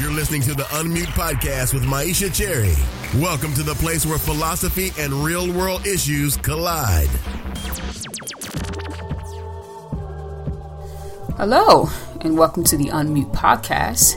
[0.00, 2.72] You're listening to the Unmute Podcast with Myisha Cherry.
[3.20, 7.10] Welcome to the place where philosophy and real world issues collide.
[11.36, 11.90] Hello,
[12.22, 14.16] and welcome to the Unmute Podcast.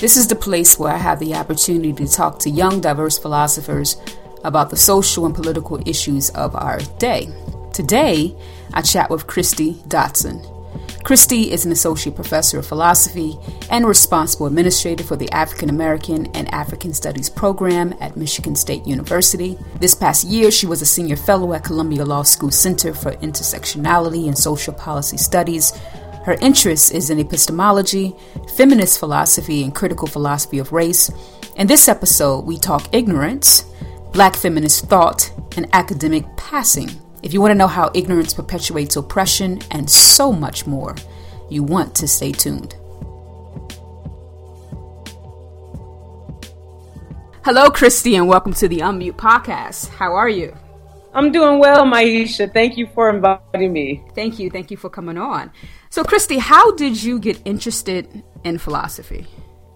[0.00, 3.98] This is the place where I have the opportunity to talk to young, diverse philosophers
[4.44, 7.28] about the social and political issues of our day.
[7.74, 8.34] Today,
[8.72, 10.57] I chat with Kristie Dotson.
[11.08, 13.38] Kristie is an associate professor of philosophy
[13.70, 19.56] and responsible administrator for the African American and African Studies program at Michigan State University.
[19.80, 24.26] This past year, she was a senior fellow at Columbia Law School Center for Intersectionality
[24.26, 25.74] and Social Policy Studies.
[26.26, 28.14] Her interest is in epistemology,
[28.58, 31.10] feminist philosophy, and critical philosophy of race.
[31.56, 33.64] In this episode, we talk ignorance,
[34.12, 36.90] black feminist thought, and academic passing.
[37.20, 40.94] If you want to know how ignorance perpetuates oppression and so much more,
[41.50, 42.74] you want to stay tuned.
[47.44, 49.88] Hello, Kristie, and welcome to the Unmute Podcast.
[49.88, 50.56] How are you?
[51.12, 52.52] I'm doing well, Myisha.
[52.52, 54.04] Thank you for inviting me.
[54.14, 54.48] Thank you.
[54.48, 55.50] Thank you for coming on.
[55.90, 59.26] So, Kristie, how did you get interested in philosophy?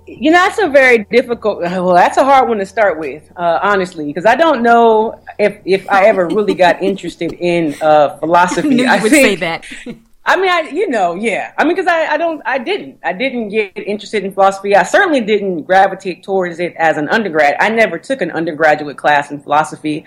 [0.07, 1.61] You know, that's a very difficult.
[1.63, 5.61] Well, that's a hard one to start with, uh, honestly, because I don't know if
[5.65, 8.87] if I ever really got interested in uh, philosophy.
[8.87, 9.67] I I would think, say that.
[10.25, 11.53] I mean, I you know, yeah.
[11.59, 14.77] I mean, because I, I don't, I didn't, I didn't get interested in philosophy.
[14.77, 17.57] I certainly didn't gravitate towards it as an undergrad.
[17.59, 20.05] I never took an undergraduate class in philosophy.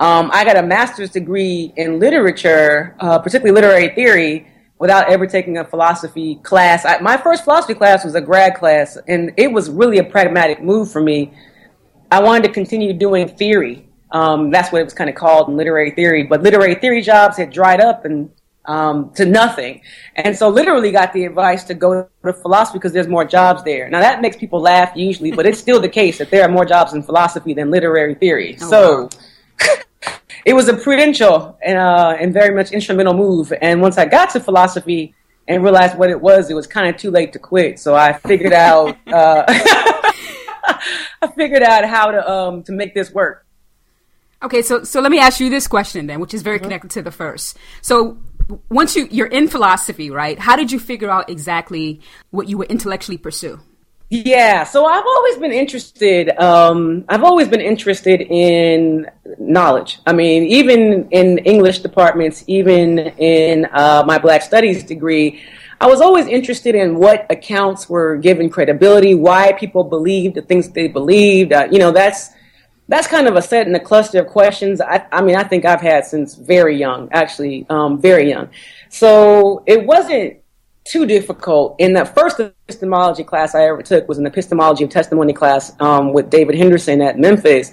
[0.00, 4.46] Um, I got a master's degree in literature, uh, particularly literary theory,
[4.78, 6.84] without ever taking a philosophy class.
[6.84, 10.62] I, my first philosophy class was a grad class, and it was really a pragmatic
[10.62, 11.32] move for me.
[12.10, 13.87] I wanted to continue doing theory.
[14.10, 16.24] Um, that's what it was kind of called in literary theory.
[16.24, 18.30] But literary theory jobs had dried up and
[18.68, 19.80] um, to nothing.
[20.14, 23.88] And so literally got the advice to go to philosophy because there's more jobs there.
[23.88, 26.66] Now that makes people laugh usually, but it's still the case that there are more
[26.66, 28.58] jobs in philosophy than literary theory.
[28.60, 30.12] Oh, so wow.
[30.44, 33.52] it was a prudential and, uh, and very much instrumental move.
[33.60, 35.14] And once I got to philosophy
[35.48, 37.80] and realized what it was, it was kind of too late to quit.
[37.80, 43.46] So I figured out, uh, I figured out how to, um, to make this work.
[44.42, 47.02] Okay, so so let me ask you this question then, which is very connected to
[47.02, 47.56] the first.
[47.82, 48.18] So
[48.68, 50.38] once you you're in philosophy, right?
[50.38, 52.00] How did you figure out exactly
[52.30, 53.60] what you would intellectually pursue?
[54.10, 56.30] Yeah, so I've always been interested.
[56.40, 59.06] Um, I've always been interested in
[59.38, 59.98] knowledge.
[60.06, 65.42] I mean, even in English departments, even in uh, my Black Studies degree,
[65.80, 70.70] I was always interested in what accounts were given credibility, why people believed the things
[70.70, 71.52] they believed.
[71.52, 72.30] Uh, you know, that's
[72.88, 74.80] that's kind of a set in a cluster of questions.
[74.80, 78.48] I, I mean, I think I've had since very young, actually, um, very young.
[78.88, 80.38] So it wasn't
[80.84, 81.76] too difficult.
[81.78, 86.14] In the first epistemology class I ever took was an epistemology of testimony class um,
[86.14, 87.72] with David Henderson at Memphis,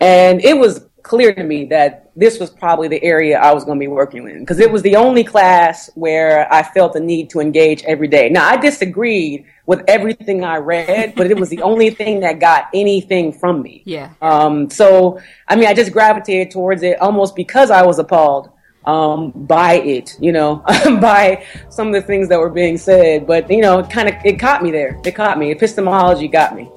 [0.00, 3.78] and it was clear to me that this was probably the area I was going
[3.78, 7.30] to be working in because it was the only class where I felt the need
[7.30, 8.28] to engage every day.
[8.28, 12.66] Now I disagreed with everything I read, but it was the only thing that got
[12.74, 13.82] anything from me.
[13.84, 14.14] Yeah.
[14.20, 18.50] Um, so I mean, I just gravitated towards it almost because I was appalled
[18.84, 20.56] um, by it, you know,
[21.00, 23.28] by some of the things that were being said.
[23.28, 25.00] But you know, it kind of it caught me there.
[25.04, 25.52] It caught me.
[25.52, 26.68] Epistemology got me.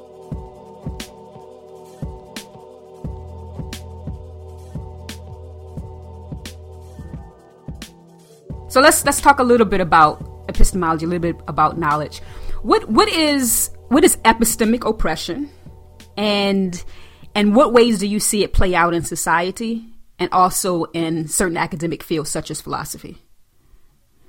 [8.69, 12.19] So let's let's talk a little bit about epistemology, a little bit about knowledge.
[12.61, 15.49] What what is what is epistemic oppression,
[16.15, 16.81] and
[17.33, 19.85] and what ways do you see it play out in society,
[20.19, 23.17] and also in certain academic fields such as philosophy?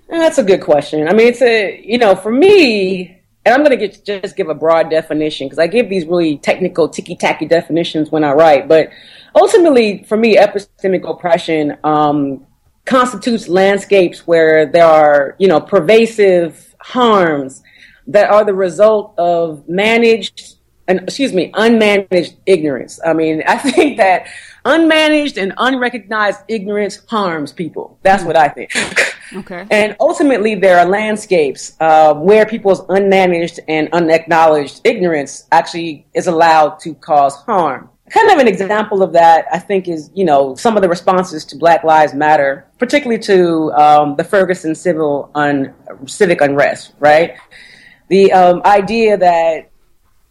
[0.09, 1.07] That's a good question.
[1.07, 4.55] I mean, it's a you know, for me, and I'm going to just give a
[4.55, 8.69] broad definition because I give these really technical, ticky tacky definitions when I write.
[8.69, 8.89] But
[9.35, 12.47] ultimately, for me, epistemic oppression um,
[12.85, 17.63] constitutes landscapes where there are you know pervasive harms
[18.07, 20.57] that are the result of managed
[20.89, 23.01] and excuse me unmanaged ignorance.
[23.05, 24.27] I mean, I think that
[24.65, 27.99] unmanaged and unrecognized ignorance harms people.
[28.03, 28.73] That's what I think.
[29.33, 29.65] Okay.
[29.71, 36.81] And ultimately, there are landscapes uh, where people's unmanaged and unacknowledged ignorance actually is allowed
[36.81, 37.91] to cause harm.
[38.11, 41.45] Kind of an example of that, I think, is you know some of the responses
[41.47, 45.75] to Black Lives Matter, particularly to um, the Ferguson civil un-
[46.07, 46.93] civic unrest.
[46.99, 47.37] Right,
[48.09, 49.71] the um, idea that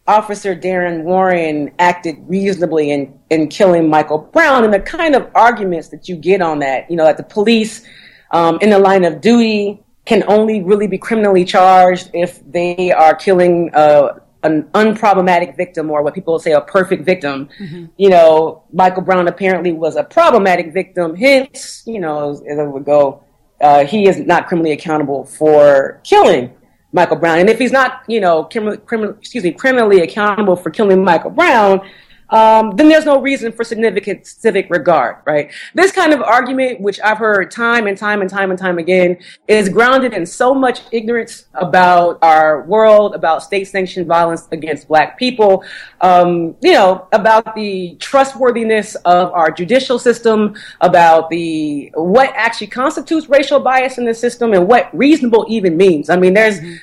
[0.09, 5.89] Officer Darren Warren acted reasonably in, in killing Michael Brown, and the kind of arguments
[5.89, 7.85] that you get on that, you know, that the police
[8.31, 13.15] um, in the line of duty can only really be criminally charged if they are
[13.15, 17.49] killing uh, an unproblematic victim or what people say a perfect victim.
[17.59, 17.85] Mm-hmm.
[17.97, 21.15] You know, Michael Brown apparently was a problematic victim.
[21.15, 23.23] Hence, you know, as it would go,
[23.61, 26.53] uh, he is not criminally accountable for killing
[26.93, 27.39] Michael Brown.
[27.39, 31.81] And if he's not, you know, criminal, excuse me, criminally accountable for killing Michael Brown,
[32.29, 35.51] um, then there's no reason for significant civic regard, right?
[35.73, 39.17] This kind of argument, which I've heard time and time and time and time again,
[39.47, 45.63] is grounded in so much ignorance about our world, about state-sanctioned violence against black people,
[46.01, 53.27] um, you know, about the trustworthiness of our judicial system, about the what actually constitutes
[53.29, 56.09] racial bias in the system, and what reasonable even means.
[56.09, 56.75] I mean, there's mm-hmm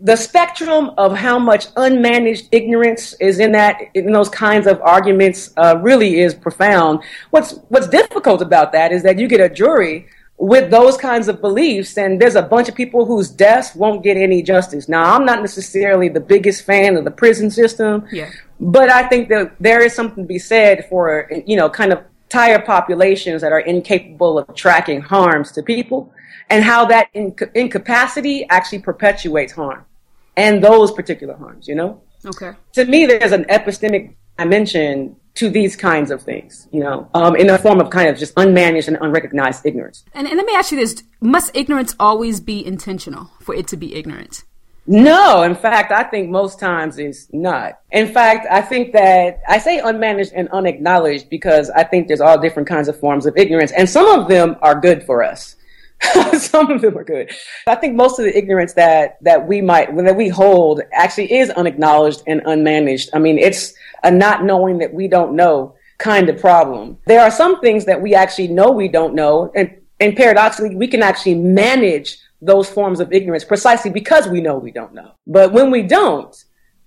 [0.00, 5.52] the spectrum of how much unmanaged ignorance is in that in those kinds of arguments
[5.56, 7.00] uh, really is profound.
[7.30, 10.06] What's what's difficult about that is that you get a jury
[10.36, 14.16] with those kinds of beliefs, and there's a bunch of people whose deaths won't get
[14.16, 14.88] any justice.
[14.88, 18.30] Now, I'm not necessarily the biggest fan of the prison system, yeah.
[18.60, 22.04] but I think that there is something to be said for you know kind of
[22.28, 26.12] entire populations that are incapable of tracking harms to people
[26.50, 29.84] and how that inc- incapacity actually perpetuates harm
[30.38, 32.00] and those particular harms, you know?
[32.24, 32.52] Okay.
[32.74, 37.48] To me, there's an epistemic dimension to these kinds of things, you know, um, in
[37.48, 40.04] the form of kind of just unmanaged and unrecognized ignorance.
[40.14, 43.76] And, and let me ask you this must ignorance always be intentional for it to
[43.76, 44.44] be ignorant?
[44.86, 47.80] No, in fact, I think most times it's not.
[47.90, 52.40] In fact, I think that I say unmanaged and unacknowledged because I think there's all
[52.40, 55.56] different kinds of forms of ignorance, and some of them are good for us.
[56.38, 57.30] Some of them are good.
[57.66, 61.50] I think most of the ignorance that that we might that we hold actually is
[61.50, 63.08] unacknowledged and unmanaged.
[63.12, 63.74] I mean, it's
[64.04, 66.98] a not knowing that we don't know kind of problem.
[67.06, 70.86] There are some things that we actually know we don't know, and and paradoxically, we
[70.86, 75.12] can actually manage those forms of ignorance precisely because we know we don't know.
[75.26, 76.32] But when we don't,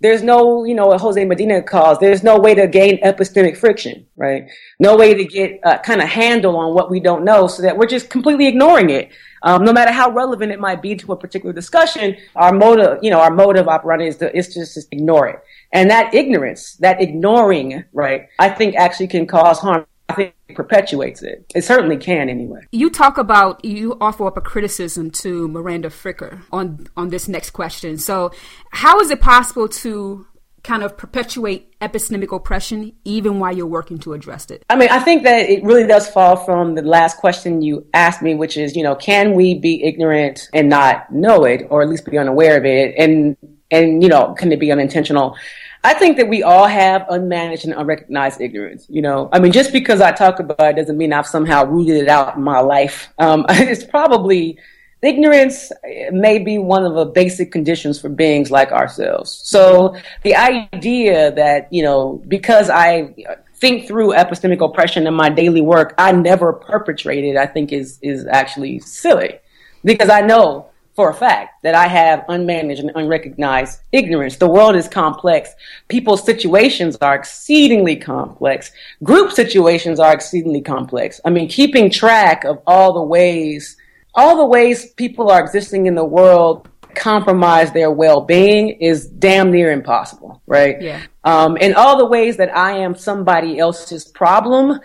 [0.01, 4.05] there's no, you know, what Jose Medina calls, there's no way to gain epistemic friction,
[4.15, 4.49] right?
[4.79, 7.77] No way to get a kind of handle on what we don't know so that
[7.77, 9.11] we're just completely ignoring it.
[9.43, 13.11] Um, no matter how relevant it might be to a particular discussion, our motive, you
[13.11, 15.39] know, our motive operandi is to, is just to ignore it.
[15.71, 20.55] And that ignorance, that ignoring, right, I think actually can cause harm I think it
[20.55, 21.45] perpetuates it.
[21.55, 22.61] It certainly can anyway.
[22.71, 27.51] You talk about you offer up a criticism to Miranda Fricker on on this next
[27.51, 27.97] question.
[27.97, 28.31] So,
[28.71, 30.25] how is it possible to
[30.63, 34.63] kind of perpetuate epistemic oppression even while you're working to address it?
[34.69, 38.21] I mean, I think that it really does fall from the last question you asked
[38.21, 41.89] me, which is, you know, can we be ignorant and not know it, or at
[41.89, 42.95] least be unaware of it?
[42.97, 43.37] And
[43.71, 45.35] and you know, can it be unintentional?
[45.83, 48.85] I think that we all have unmanaged and unrecognized ignorance.
[48.89, 51.95] You know, I mean, just because I talk about it doesn't mean I've somehow rooted
[51.95, 53.11] it out in my life.
[53.17, 54.59] Um, it's probably
[55.01, 55.71] ignorance
[56.11, 59.41] may be one of the basic conditions for beings like ourselves.
[59.43, 63.15] So the idea that, you know, because I
[63.55, 68.27] think through epistemic oppression in my daily work, I never perpetrated, I think is, is
[68.27, 69.39] actually silly
[69.83, 74.35] because I know for a fact that I have unmanaged and unrecognized ignorance.
[74.35, 75.49] The world is complex.
[75.87, 78.71] People's situations are exceedingly complex.
[79.03, 81.21] Group situations are exceedingly complex.
[81.23, 83.77] I mean, keeping track of all the ways,
[84.13, 89.71] all the ways people are existing in the world compromise their well-being is damn near
[89.71, 90.81] impossible, right?
[90.81, 91.01] Yeah.
[91.23, 94.79] Um, in all the ways that I am somebody else's problem,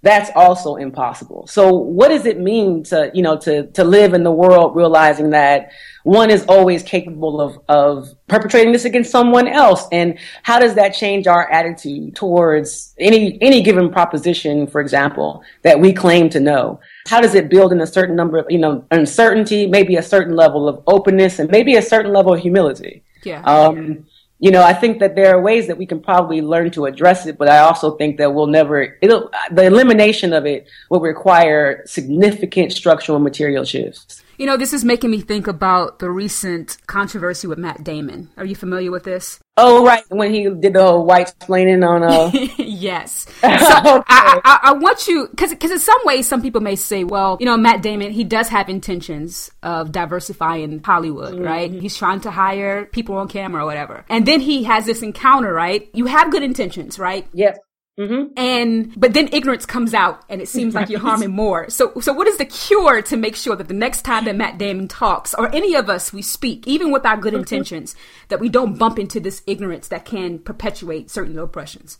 [0.00, 1.46] that's also impossible.
[1.46, 5.30] So what does it mean to, you know, to, to live in the world realizing
[5.30, 5.70] that
[6.04, 9.86] one is always capable of, of perpetrating this against someone else?
[9.92, 15.78] And how does that change our attitude towards any, any given proposition, for example, that
[15.78, 16.80] we claim to know?
[17.08, 20.36] How does it build in a certain number of, you know, uncertainty, maybe a certain
[20.36, 23.02] level of openness and maybe a certain level of humility?
[23.24, 23.42] Yeah.
[23.42, 24.06] Um,
[24.38, 27.26] you know, I think that there are ways that we can probably learn to address
[27.26, 31.82] it, but I also think that we'll never, it'll, the elimination of it will require
[31.86, 34.22] significant structural and material shifts.
[34.38, 38.30] You know, this is making me think about the recent controversy with Matt Damon.
[38.36, 39.38] Are you familiar with this?
[39.58, 40.02] Oh, right.
[40.08, 43.26] When he did the whole white explaining on, uh, yes.
[43.42, 44.04] So okay.
[44.08, 47.36] I, I, I, want you, cause, cause in some ways, some people may say, well,
[47.38, 51.44] you know, Matt Damon, he does have intentions of diversifying Hollywood, mm-hmm.
[51.44, 51.70] right?
[51.70, 54.04] He's trying to hire people on camera or whatever.
[54.08, 55.88] And then he has this encounter, right?
[55.92, 57.26] You have good intentions, right?
[57.32, 57.58] Yes.
[57.98, 58.32] Mm-hmm.
[58.38, 61.68] And but then ignorance comes out, and it seems like you're harming more.
[61.68, 64.56] So, so what is the cure to make sure that the next time that Matt
[64.56, 67.40] Damon talks, or any of us we speak, even with our good mm-hmm.
[67.40, 67.94] intentions,
[68.28, 71.98] that we don't bump into this ignorance that can perpetuate certain oppressions?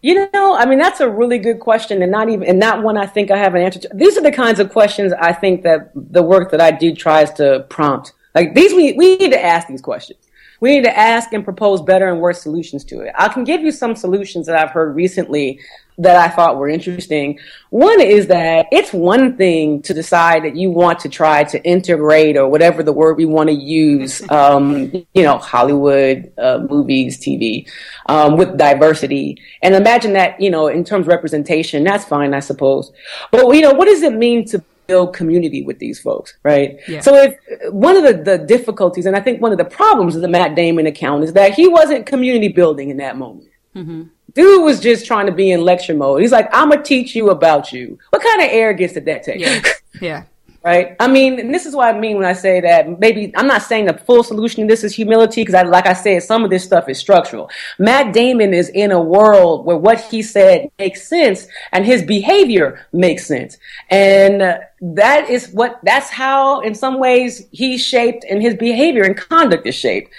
[0.00, 2.96] You know, I mean, that's a really good question, and not even and not one
[2.96, 3.90] I think I have an answer to.
[3.94, 7.32] These are the kinds of questions I think that the work that I do tries
[7.34, 8.12] to prompt.
[8.32, 10.20] Like these, we we need to ask these questions
[10.60, 13.12] We need to ask and propose better and worse solutions to it.
[13.16, 15.60] I can give you some solutions that I've heard recently
[15.98, 17.38] that I thought were interesting.
[17.70, 22.36] One is that it's one thing to decide that you want to try to integrate
[22.36, 27.68] or whatever the word we want to use, um, you know, Hollywood, uh, movies, TV,
[28.06, 29.38] um, with diversity.
[29.62, 32.92] And imagine that, you know, in terms of representation, that's fine, I suppose.
[33.30, 36.78] But, you know, what does it mean to build community with these folks, right?
[36.88, 37.00] Yeah.
[37.00, 40.22] So if one of the, the difficulties, and I think one of the problems of
[40.22, 43.48] the Matt Damon account is that he wasn't community building in that moment.
[43.74, 44.04] Mm-hmm.
[44.34, 46.20] Dude was just trying to be in lecture mode.
[46.20, 47.98] He's like, I'm gonna teach you about you.
[48.10, 49.40] What kind of arrogance did that take?
[49.40, 49.62] Yeah.
[50.00, 50.24] Yeah.
[50.66, 50.96] Right?
[50.98, 53.62] I mean, and this is what I mean when I say that maybe I'm not
[53.62, 56.50] saying the full solution to this is humility because I, like I said, some of
[56.50, 57.48] this stuff is structural.
[57.78, 62.84] Matt Damon is in a world where what he said makes sense and his behavior
[62.92, 63.58] makes sense.
[63.90, 69.16] And that is what, that's how in some ways he's shaped and his behavior and
[69.16, 70.12] conduct is shaped.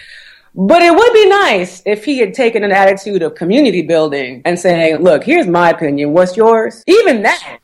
[0.55, 4.57] But it would be nice if he had taken an attitude of community building and
[4.57, 6.13] saying, look, here's my opinion.
[6.13, 6.83] What's yours?
[6.87, 7.59] Even that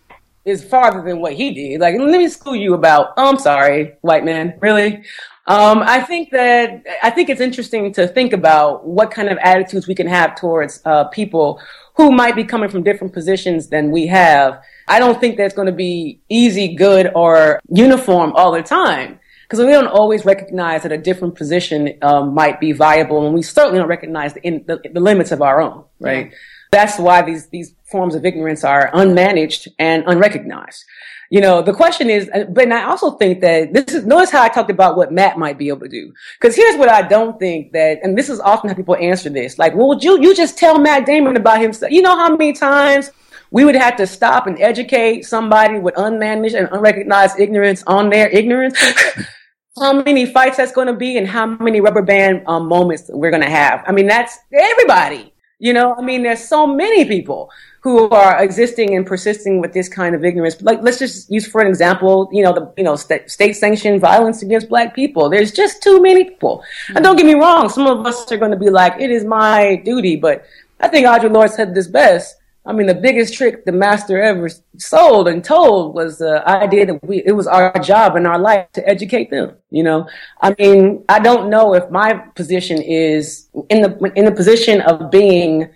[0.46, 1.80] is farther than what he did.
[1.80, 4.58] Like, let me school you about, oh, I'm sorry, white man.
[4.60, 5.04] Really?
[5.46, 9.88] Um, I think that, I think it's interesting to think about what kind of attitudes
[9.88, 11.62] we can have towards, uh, people
[11.96, 14.62] who might be coming from different positions than we have.
[14.88, 19.64] I don't think that's going to be easy, good, or uniform all the time because
[19.64, 23.78] we don't always recognize that a different position um, might be viable, and we certainly
[23.78, 25.84] don't recognize the, in, the, the limits of our own.
[26.00, 26.32] Right.
[26.32, 26.38] Yeah.
[26.74, 30.84] That's why these these forms of ignorance are unmanaged and unrecognized.
[31.30, 34.42] You know, the question is, uh, but I also think that this is, notice how
[34.42, 36.14] I talked about what Matt might be able to do.
[36.40, 39.58] Cause here's what I don't think that, and this is often how people answer this.
[39.58, 41.92] Like, well, would you, you just tell Matt Damon about himself?
[41.92, 43.10] You know how many times
[43.50, 48.30] we would have to stop and educate somebody with unmanaged and unrecognized ignorance on their
[48.30, 48.78] ignorance?
[49.80, 53.32] how many fights that's going to be and how many rubber band um, moments we're
[53.32, 53.84] going to have.
[53.88, 55.33] I mean, that's everybody.
[55.64, 59.88] You know, I mean, there's so many people who are existing and persisting with this
[59.88, 60.62] kind of ignorance.
[60.62, 64.02] Like, let's just use for an example, you know, the you know st- state sanctioned
[64.02, 65.30] violence against black people.
[65.30, 66.66] There's just too many people.
[66.94, 69.24] And don't get me wrong, some of us are going to be like, it is
[69.24, 70.44] my duty, but
[70.82, 72.36] I think Audre Lorde said this best.
[72.66, 77.04] I mean, the biggest trick the master ever sold and told was the idea that
[77.06, 79.56] we, it was our job in our life to educate them.
[79.70, 80.08] You know,
[80.42, 85.12] I mean, I don't know if my position is in the, in the position of
[85.12, 85.70] being,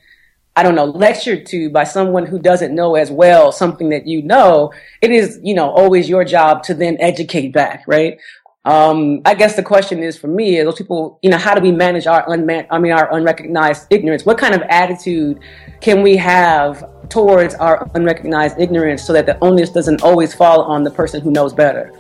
[0.56, 4.22] I don't know, lectured to by someone who doesn't know as well something that you
[4.22, 4.72] know.
[5.01, 8.17] It is, you know, always your job to then educate back, right?
[8.66, 11.72] Um, I guess the question is for me, those people, you know, how do we
[11.72, 14.26] manage our unman, I mean, our unrecognized ignorance?
[14.26, 15.40] What kind of attitude
[15.80, 20.84] can we have towards our unrecognized ignorance so that the onus doesn't always fall on
[20.84, 21.94] the person who knows better?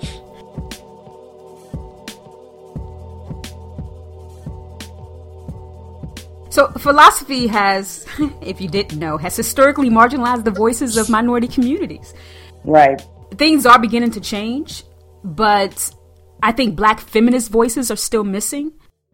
[6.57, 8.05] So, philosophy has,
[8.41, 12.15] if you didn't know, has historically marginalized the voices of minority communities.
[12.63, 12.99] Right.
[13.35, 14.83] Things are beginning to change,
[15.23, 15.93] but
[16.41, 18.71] I think black feminist voices are still missing.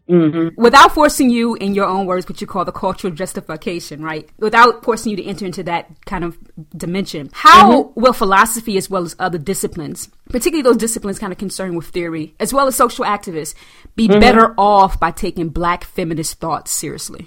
[0.08, 0.60] Mm-hmm.
[0.60, 4.28] Without forcing you, in your own words, what you call the cultural justification, right?
[4.38, 6.36] Without forcing you to enter into that kind of
[6.76, 8.00] dimension, how mm-hmm.
[8.00, 12.34] will philosophy, as well as other disciplines, particularly those disciplines kind of concerned with theory,
[12.38, 13.54] as well as social activists,
[13.96, 14.20] be mm-hmm.
[14.20, 17.26] better off by taking black feminist thoughts seriously?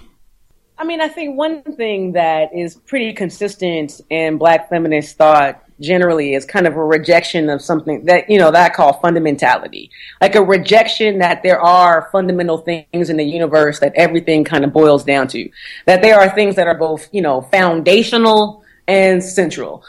[0.78, 6.34] I mean, I think one thing that is pretty consistent in black feminist thought generally
[6.34, 9.90] is kind of a rejection of something that, you know, that I call fundamentality.
[10.20, 14.72] Like a rejection that there are fundamental things in the universe that everything kind of
[14.72, 15.48] boils down to.
[15.86, 19.84] That there are things that are both, you know, foundational and central.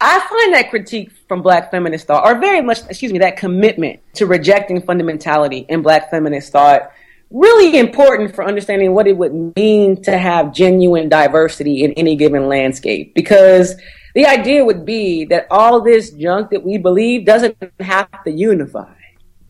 [0.00, 4.00] I find that critique from black feminist thought, or very much, excuse me, that commitment
[4.14, 6.90] to rejecting fundamentality in black feminist thought
[7.30, 12.48] really important for understanding what it would mean to have genuine diversity in any given
[12.48, 13.14] landscape.
[13.14, 13.74] Because
[14.16, 18.90] the idea would be that all this junk that we believe doesn't have to unify.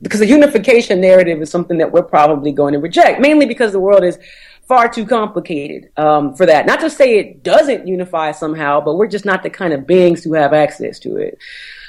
[0.02, 3.78] Because the unification narrative is something that we're probably going to reject, mainly because the
[3.78, 4.18] world is
[4.66, 6.66] far too complicated um, for that.
[6.66, 10.24] Not to say it doesn't unify somehow, but we're just not the kind of beings
[10.24, 11.38] who have access to it.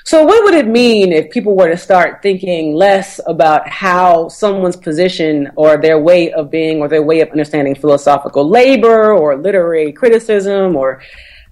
[0.06, 4.78] So what would it mean if people were to start thinking less about how someone's
[4.78, 9.92] position or their way of being or their way of understanding philosophical labor or literary
[9.92, 11.02] criticism or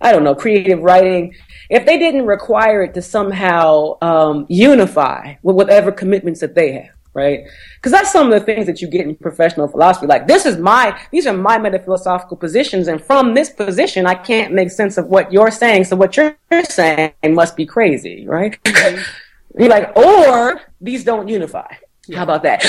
[0.02, 1.34] I don't know, creative writing,
[1.70, 6.90] if they didn't require it to somehow um, unify with whatever commitments that they have,
[7.14, 7.46] right?
[7.76, 10.08] Because that's some of the things that you get in professional philosophy.
[10.08, 14.54] Like, this is my, these are my metaphilosophical positions, and from this position, I can't
[14.54, 15.86] make sense of what you're saying.
[15.86, 18.62] So what you're saying must be crazy, right?
[18.64, 19.02] Mm-hmm.
[19.60, 21.72] you're like, or these don't unify.
[22.08, 22.18] Yeah.
[22.18, 22.64] How about that?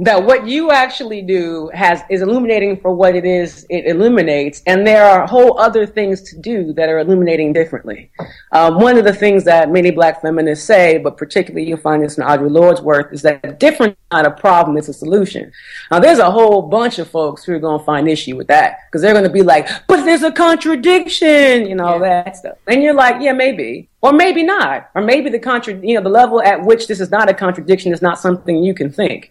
[0.00, 4.86] That what you actually do has is illuminating for what it is it illuminates, and
[4.86, 8.10] there are whole other things to do that are illuminating differently.
[8.52, 12.16] Um, one of the things that many black feminists say, but particularly you'll find this
[12.16, 15.52] in Audre Lorde's work, is that a different kind of problem, is a solution.
[15.90, 18.78] Now there's a whole bunch of folks who are going to find issue with that
[18.86, 22.22] because they're going to be like, but there's a contradiction, you know, yeah.
[22.24, 22.56] that stuff.
[22.66, 23.88] And you're like, yeah, maybe.
[24.00, 24.88] Or maybe not.
[24.94, 27.92] Or maybe the contra, you know, the level at which this is not a contradiction
[27.92, 29.30] is not something you can think.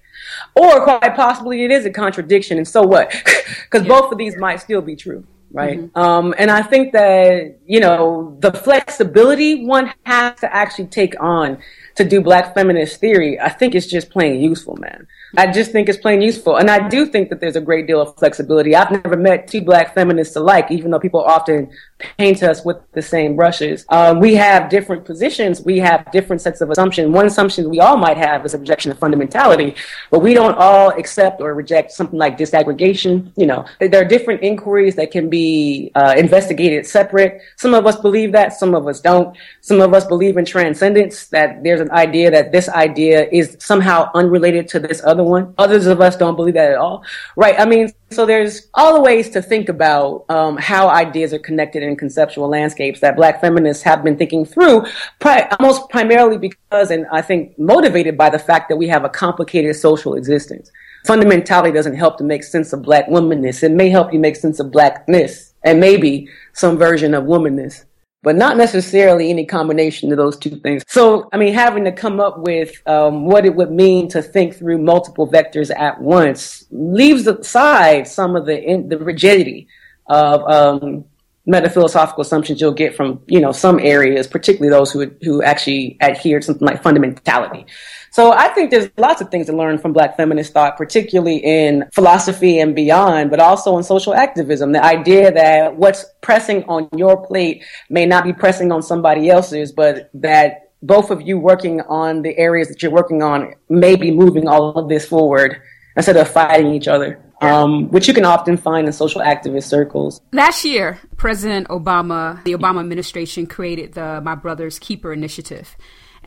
[0.56, 3.14] Or quite possibly it is a contradiction, and so what?
[3.64, 4.00] Because yeah.
[4.00, 5.80] both of these might still be true, right?
[5.80, 6.00] Mm-hmm.
[6.00, 11.58] Um, and I think that, you know, the flexibility one has to actually take on
[11.96, 15.08] to do black feminist theory, I think it's just plain useful, man.
[15.38, 16.58] I just think it's plain useful.
[16.58, 18.76] And I do think that there's a great deal of flexibility.
[18.76, 21.70] I've never met two black feminists alike, even though people often
[22.18, 23.86] paint us with the same brushes.
[23.90, 25.62] Um, we have different positions.
[25.62, 27.10] We have different sets of assumptions.
[27.10, 29.78] One assumption we all might have is objection to fundamentality,
[30.10, 33.32] but we don't all accept or reject something like disaggregation.
[33.36, 37.42] You know, there are different inquiries that can be uh, investigated separate.
[37.58, 39.36] Some of us believe that, some of us don't.
[39.62, 44.10] Some of us believe in transcendence, that there's an idea that this idea is somehow
[44.14, 45.54] unrelated to this other one.
[45.58, 47.04] Others of us don't believe that at all.
[47.36, 47.60] Right.
[47.60, 51.84] I mean, so there's all the ways to think about um, how ideas are connected
[51.84, 54.86] in conceptual landscapes that Black feminists have been thinking through,
[55.20, 59.10] pri- almost primarily because, and I think motivated by the fact that we have a
[59.10, 60.72] complicated social existence.
[61.06, 63.64] Fundamentality doesn't help to make sense of Black womanness.
[63.64, 67.86] It may help you make sense of Blackness and maybe some version of womanness
[68.22, 70.84] but not necessarily any combination of those two things.
[70.88, 74.56] So, I mean, having to come up with um, what it would mean to think
[74.56, 79.68] through multiple vectors at once leaves aside some of the in, the rigidity
[80.08, 81.06] of um,
[81.46, 86.40] metaphilosophical assumptions you'll get from you know some areas, particularly those who who actually adhere
[86.40, 87.66] to something like fundamentality.
[88.12, 91.86] So I think there's lots of things to learn from Black feminist thought, particularly in
[91.94, 94.72] philosophy and beyond, but also in social activism.
[94.72, 99.72] The idea that what's pressing on your plate may not be pressing on somebody else's,
[99.72, 104.12] but that both of you working on the areas that you're working on may be
[104.12, 105.62] moving all of this forward
[105.96, 107.24] instead of fighting each other.
[107.42, 110.20] Um, which you can often find in social activist circles.
[110.34, 115.78] Last year, President Obama, the Obama administration created the My Brother's Keeper initiative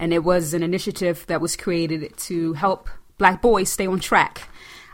[0.02, 4.48] and it was an initiative that was created to help black boys stay on track.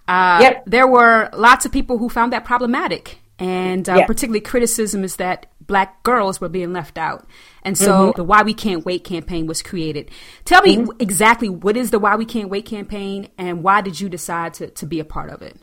[0.06, 0.64] Uh, yep.
[0.66, 4.06] There were lots of people who found that problematic, and uh, yep.
[4.06, 7.26] particularly criticism is that black girls were being left out.
[7.62, 8.16] And so mm-hmm.
[8.16, 10.10] the Why We Can't Wait campaign was created.
[10.44, 10.90] Tell me mm-hmm.
[10.98, 14.68] exactly what is the Why We Can't Wait campaign, and why did you decide to,
[14.68, 15.56] to be a part of it?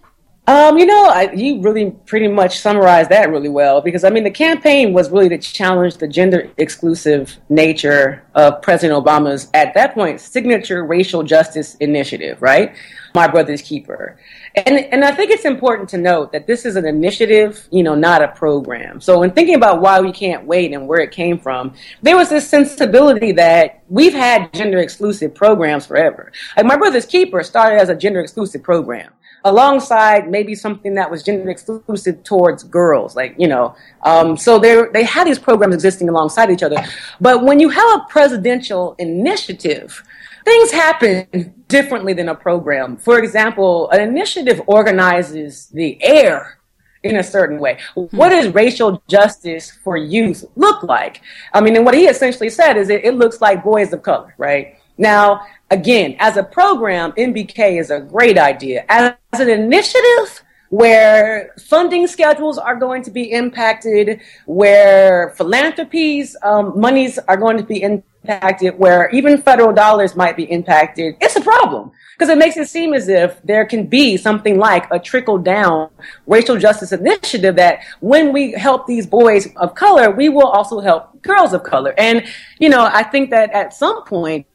[0.48, 4.24] Um, you know, I, you really pretty much summarized that really well because I mean,
[4.24, 9.96] the campaign was really to challenge the gender exclusive nature of President Obama's, at that
[9.96, 12.76] point, signature racial justice initiative, right?
[13.16, 14.20] My Brother's Keeper.
[14.56, 17.96] And, and I think it's important to note that this is an initiative, you know,
[17.96, 19.02] not a program.
[19.02, 22.30] So in thinking about why we can't wait and where it came from, there was
[22.30, 26.32] this sensibility that we've had gender exclusive programs forever.
[26.56, 29.12] Like My Brother's Keeper started as a gender exclusive program
[29.46, 33.76] alongside maybe something that was gender exclusive towards girls, like you know.
[34.02, 36.84] Um, so they they had these programs existing alongside each other.
[37.22, 40.04] But when you have a presidential initiative,
[40.44, 42.98] things happen differently than a program.
[42.98, 46.60] For example, an initiative organizes the air
[47.04, 47.78] in a certain way.
[47.94, 51.22] What does racial justice for youth look like?
[51.54, 54.34] I mean, and what he essentially said is it, it looks like boys of color,
[54.40, 54.80] right?
[54.98, 58.86] Now, again, as a program, MBK is a great idea.
[58.89, 67.19] As an initiative, where funding schedules are going to be impacted, where philanthropies, um, monies
[67.28, 71.91] are going to be impacted, where even federal dollars might be impacted, it's a problem.
[72.17, 75.89] Because it makes it seem as if there can be something like a trickle down
[76.28, 81.21] racial justice initiative that when we help these boys of color, we will also help
[81.21, 81.93] girls of color.
[81.97, 82.25] And,
[82.58, 84.47] you know, I think that at some point,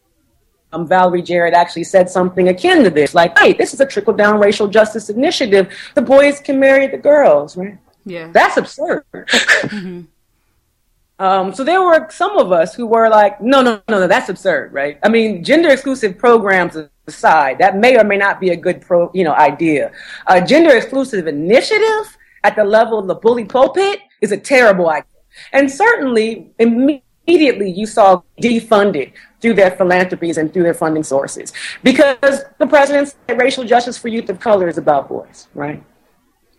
[0.73, 4.15] um, Valerie Jarrett actually said something akin to this, like, "Hey, this is a trickle
[4.15, 5.69] down racial justice initiative.
[5.95, 7.79] The boys can marry the girls, right?
[8.05, 10.03] Yeah, that's absurd." mm-hmm.
[11.19, 14.29] um, so there were some of us who were like, "No, no, no, no, that's
[14.29, 14.99] absurd, right?
[15.03, 19.11] I mean, gender exclusive programs aside, that may or may not be a good pro,
[19.13, 19.91] you know, idea.
[20.29, 25.05] A gender exclusive initiative at the level of the bully pulpit is a terrible idea."
[25.53, 31.53] And certainly, immediately you saw defunded through their philanthropies and through their funding sources.
[31.83, 35.83] Because the president said racial justice for youth of color is about boys, right?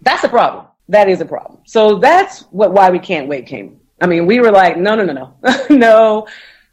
[0.01, 0.65] That's a problem.
[0.89, 1.59] That is a problem.
[1.65, 3.79] So that's what why we can't wait came.
[4.01, 6.27] I mean, we were like, no, no, no, no, no.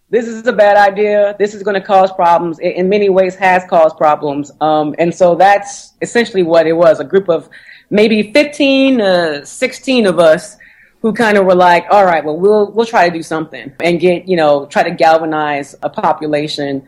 [0.09, 1.37] this is a bad idea.
[1.39, 2.59] This is going to cause problems.
[2.59, 4.51] It, in many ways, has caused problems.
[4.63, 7.01] Um, and so that's essentially what it was.
[7.01, 7.51] A group of
[7.91, 10.57] maybe 15, uh, 16 of us
[11.01, 14.01] who kind of were like, all right, well, we'll, we'll try to do something and
[14.01, 16.87] get, you know, try to galvanize a population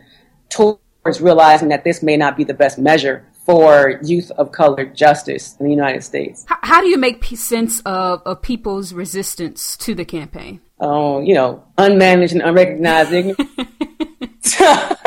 [0.49, 5.55] towards realizing that this may not be the best measure for youth of color justice
[5.59, 6.45] in the United States.
[6.47, 10.61] How, how do you make sense of, of people's resistance to the campaign?
[10.79, 13.11] Um, you know, unmanaged and unrecognized.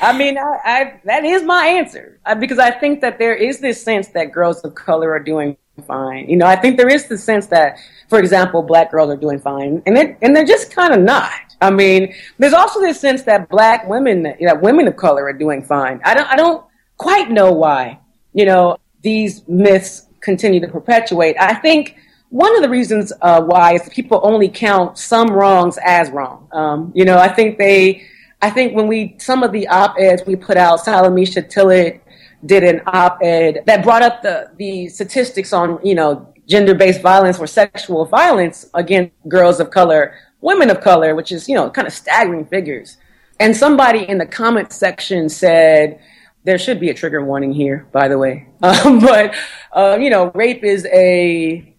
[0.00, 3.60] I mean, I, I, that is my answer I, because I think that there is
[3.60, 6.28] this sense that girls of color are doing fine.
[6.28, 9.38] You know, I think there is the sense that, for example, black girls are doing
[9.38, 11.32] fine, and it, and they're just kind of not.
[11.60, 15.62] I mean, there's also this sense that black women, that women of color are doing
[15.62, 16.00] fine.
[16.04, 16.64] I don't, I don't
[16.96, 17.98] quite know why.
[18.32, 21.36] You know, these myths continue to perpetuate.
[21.38, 21.96] I think
[22.30, 26.48] one of the reasons uh, why is people only count some wrongs as wrong.
[26.52, 28.06] Um, you know, I think they,
[28.42, 32.02] I think when we some of the op-eds we put out, Salamishah Tillet
[32.44, 37.46] did an op-ed that brought up the the statistics on you know gender-based violence or
[37.46, 41.92] sexual violence against girls of color, women of color, which is you know kind of
[41.92, 42.98] staggering figures.
[43.38, 46.00] And somebody in the comment section said
[46.44, 48.48] there should be a trigger warning here, by the way.
[48.62, 49.34] Um, but
[49.72, 51.74] uh, you know, rape is a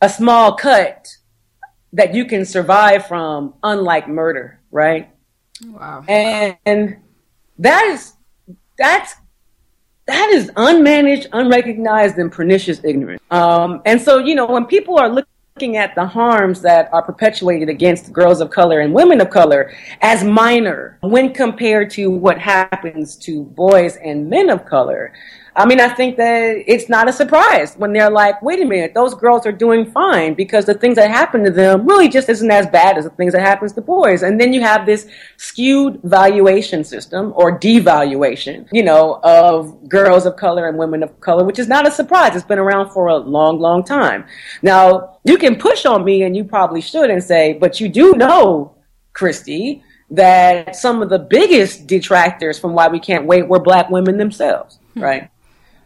[0.00, 1.16] a small cut
[1.92, 5.10] that you can survive from, unlike murder, right?
[5.64, 6.04] Wow.
[6.08, 6.96] And, and
[7.58, 8.14] that is
[8.76, 9.14] that's
[10.06, 13.22] that is unmanaged, unrecognized, and pernicious ignorance.
[13.30, 17.68] Um, and so, you know, when people are looking at the harms that are perpetuated
[17.68, 23.16] against girls of color and women of color as minor when compared to what happens
[23.16, 25.12] to boys and men of color,
[25.54, 28.94] I mean, I think that it's not a surprise when they're like, wait a minute,
[28.94, 32.50] those girls are doing fine because the things that happen to them really just isn't
[32.50, 34.22] as bad as the things that happens to boys.
[34.22, 40.36] And then you have this skewed valuation system or devaluation, you know, of girls of
[40.36, 42.34] color and women of color, which is not a surprise.
[42.34, 44.24] It's been around for a long, long time.
[44.62, 48.12] Now, you can push on me and you probably should and say, but you do
[48.14, 48.74] know,
[49.12, 54.16] Kristie, that some of the biggest detractors from why we can't wait were black women
[54.16, 55.02] themselves, hmm.
[55.02, 55.28] right?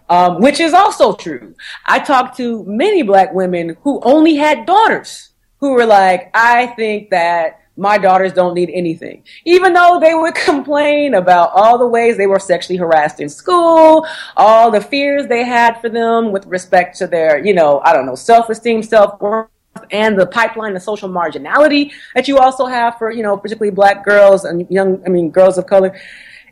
[0.09, 1.55] Um, which is also true.
[1.85, 7.11] I talked to many black women who only had daughters who were like, I think
[7.11, 9.23] that my daughters don't need anything.
[9.45, 14.07] Even though they would complain about all the ways they were sexually harassed in school,
[14.37, 18.07] all the fears they had for them with respect to their, you know, I don't
[18.07, 19.49] know, self-esteem, self-worth,
[19.91, 24.05] and the pipeline of social marginality that you also have for, you know, particularly black
[24.05, 25.99] girls and young, I mean, girls of color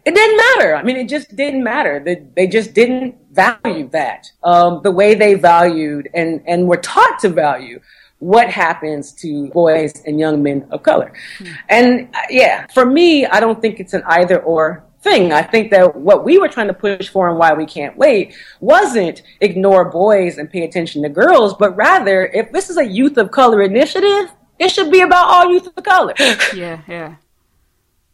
[0.04, 0.76] it didn't matter.
[0.76, 2.00] I mean, it just didn't matter.
[2.04, 7.18] They, they just didn't value that um, the way they valued and, and were taught
[7.20, 7.80] to value
[8.18, 11.12] what happens to boys and young men of color.
[11.38, 11.52] Hmm.
[11.68, 15.32] And uh, yeah, for me, I don't think it's an either or thing.
[15.32, 18.34] I think that what we were trying to push for and why we can't wait
[18.60, 23.18] wasn't ignore boys and pay attention to girls, but rather, if this is a youth
[23.18, 26.14] of color initiative, it should be about all youth of color.
[26.54, 27.14] Yeah, yeah.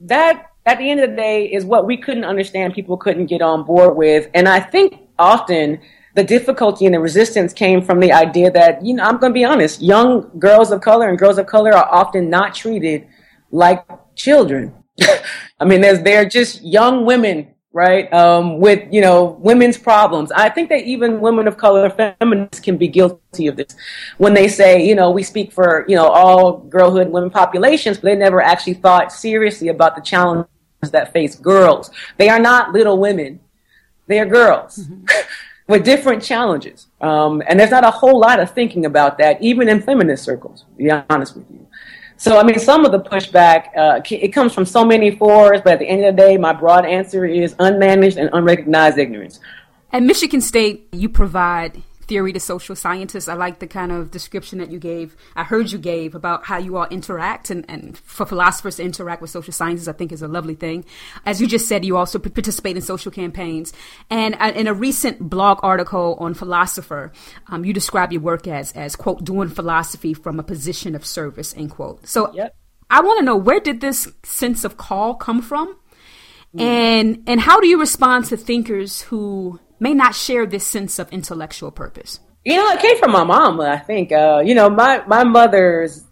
[0.05, 3.43] That at the end of the day is what we couldn't understand people couldn't get
[3.43, 4.29] on board with.
[4.35, 5.81] And i think often
[6.15, 9.35] the difficulty and the resistance came from the idea that you know i'm going to
[9.35, 13.07] be honest young girls of color and girls of color are often not treated
[13.51, 14.75] like children.
[15.61, 20.31] I mean there's they're just young women right um, with you know women's problems.
[20.33, 23.75] I think that even women of color feminists can be guilty of this.
[24.19, 28.05] When they say you know we speak for you know all girlhood women populations but
[28.05, 30.51] they never actually thought seriously about the challenges
[30.89, 33.39] that face girls they are not little women
[34.07, 35.05] they are girls mm-hmm.
[35.69, 39.69] with different challenges um, and there's not a whole lot of thinking about that even
[39.69, 41.67] in feminist circles to be honest with you
[42.21, 45.73] so, I mean, some of the pushback, uh, it comes from so many fours, but
[45.73, 49.41] at the end of the day, my broad answer is unmanaged and unrecognized ignorance.
[49.91, 53.29] At Michigan State, you provide theory to social scientists.
[53.29, 55.17] I like the kind of description that you gave.
[55.37, 59.23] I heard you gave about how you all interact, and, and for philosophers to interact
[59.23, 60.85] with social scientists, I think is a lovely thing.
[61.25, 63.73] As you just said, you also participate in social campaigns.
[64.11, 67.13] And uh, in a recent blog article on Philosopher,
[67.47, 71.55] um, you describe your work as as quote doing philosophy from a position of service
[71.57, 72.09] end quote.
[72.09, 72.57] So yep.
[72.91, 75.77] I want to know where did this sense of call come from,
[76.57, 76.61] mm.
[76.61, 81.11] and and how do you respond to thinkers who may not share this sense of
[81.11, 82.21] intellectual purpose?
[82.45, 83.61] You know, it came from my mom.
[83.61, 84.13] I think.
[84.13, 86.05] Uh, you know, my my mother's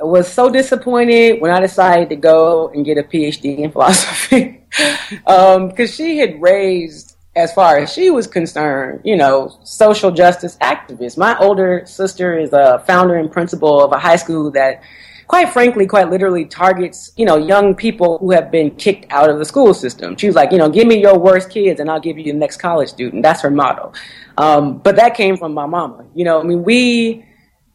[0.00, 4.64] was so disappointed when I decided to go and get a PhD in philosophy
[5.10, 10.56] because um, she had raised, as far as she was concerned, you know, social justice
[10.60, 11.16] activists.
[11.16, 14.82] My older sister is a founder and principal of a high school that
[15.28, 19.38] quite frankly, quite literally targets, you know, young people who have been kicked out of
[19.38, 20.16] the school system.
[20.16, 22.38] She was like, you know, give me your worst kids and I'll give you the
[22.38, 23.22] next college student.
[23.22, 23.92] That's her motto.
[24.38, 26.06] Um, but that came from my mama.
[26.14, 27.26] You know, I mean, we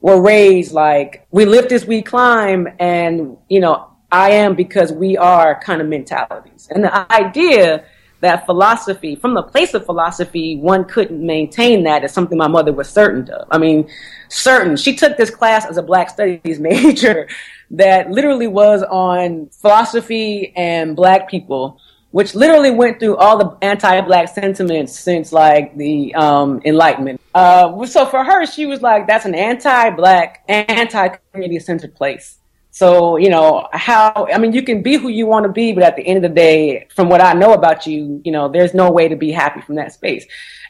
[0.02, 5.16] were raised like we lift as we climb and, you know, I am because we
[5.18, 6.68] are kind of mentalities.
[6.72, 7.86] And the idea
[8.24, 12.72] that philosophy, from the place of philosophy, one couldn't maintain that is something my mother
[12.74, 13.48] was certain of.
[13.52, 13.88] I mean,
[14.30, 14.76] certain.
[14.78, 17.28] She took this class as a Black Studies major
[17.72, 21.80] that literally was on philosophy and Black people,
[22.12, 27.20] which literally went through all the anti-Black sentiments since like the um, Enlightenment.
[27.36, 32.40] Uh, so for her, she was like, "That's an anti-Black, anti-community centered place."
[32.76, 35.84] So, you know, how, I mean, you can be who you want to be, but
[35.84, 38.74] at the end of the day, from what I know about you, you know, there's
[38.74, 40.26] no way to be happy from that space.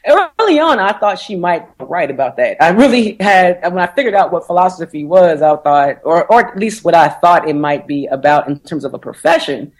[0.06, 2.62] Early on, I thought she might right about that.
[2.62, 6.58] I really had, when I figured out what philosophy was, I thought, or, or at
[6.58, 9.72] least what I thought it might be about in terms of a profession,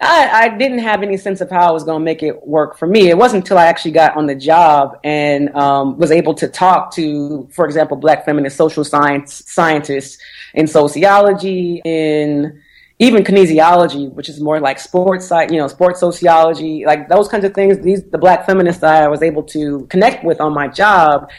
[0.00, 2.76] I, I didn't have any sense of how I was going to make it work
[2.78, 3.08] for me.
[3.08, 6.92] It wasn't until I actually got on the job and um, was able to talk
[6.94, 10.18] to, for example, Black feminist social science scientists
[10.52, 12.60] in sociology, in
[12.98, 17.54] even kinesiology, which is more like sports, you know, sports sociology, like those kinds of
[17.54, 17.78] things.
[17.78, 21.30] These the Black feminists that I was able to connect with on my job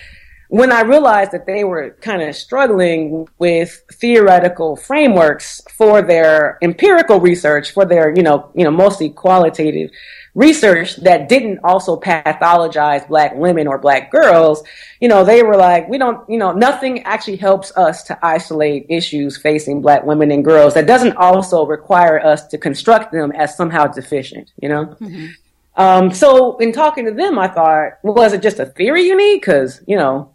[0.50, 7.20] when I realized that they were kind of struggling with theoretical frameworks for their empirical
[7.20, 9.90] research, for their, you know, you know, mostly qualitative
[10.36, 14.64] research that didn't also pathologize black women or black girls,
[15.00, 18.86] you know, they were like, we don't, you know, nothing actually helps us to isolate
[18.90, 23.56] issues facing black women and girls that doesn't also require us to construct them as
[23.56, 24.86] somehow deficient, you know?
[24.86, 25.28] Mm-hmm.
[25.78, 29.18] Um, so in talking to them, I thought, well, was it just a theory you
[29.18, 29.40] need?
[29.40, 30.35] Cause, you know,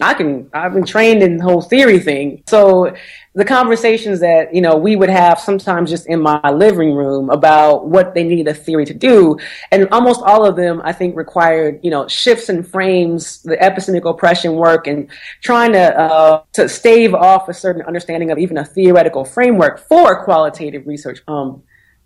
[0.00, 2.42] I can, I've been trained in the whole theory thing.
[2.48, 2.96] So
[3.34, 7.86] the conversations that, you know, we would have sometimes just in my living room about
[7.86, 9.38] what they needed a theory to do.
[9.70, 14.08] And almost all of them, I think, required, you know, shifts and frames, the epistemic
[14.08, 15.08] oppression work and
[15.42, 20.24] trying to, uh, to stave off a certain understanding of even a theoretical framework for
[20.24, 21.62] qualitative research, um,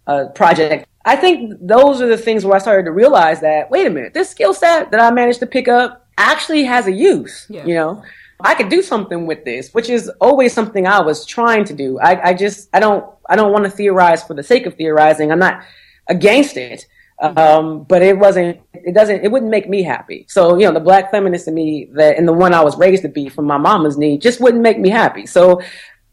[0.07, 0.87] uh, project.
[1.07, 4.13] I think those are the things where I started to realize that, wait a minute,
[4.13, 7.65] this skill set that I managed to pick up actually has a use, yeah.
[7.65, 8.03] you know?
[8.41, 11.99] I could do something with this, which is always something I was trying to do.
[11.99, 15.33] I, I just, I don't, I don't want to theorize for the sake of theorizing.
[15.33, 15.65] I'm not
[16.07, 16.87] against it.
[17.21, 20.25] Um, but it wasn't, it doesn't, it wouldn't make me happy.
[20.29, 23.03] So, you know, the black feminist in me that, and the one I was raised
[23.03, 25.27] to be from my mama's knee just wouldn't make me happy.
[25.27, 25.61] So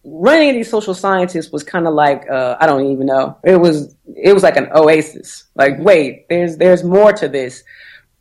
[0.03, 3.37] running these social scientists was kind of like, uh, I don't even know.
[3.43, 5.43] It was, it was like an oasis.
[5.53, 7.63] Like, wait, there's, there's more to this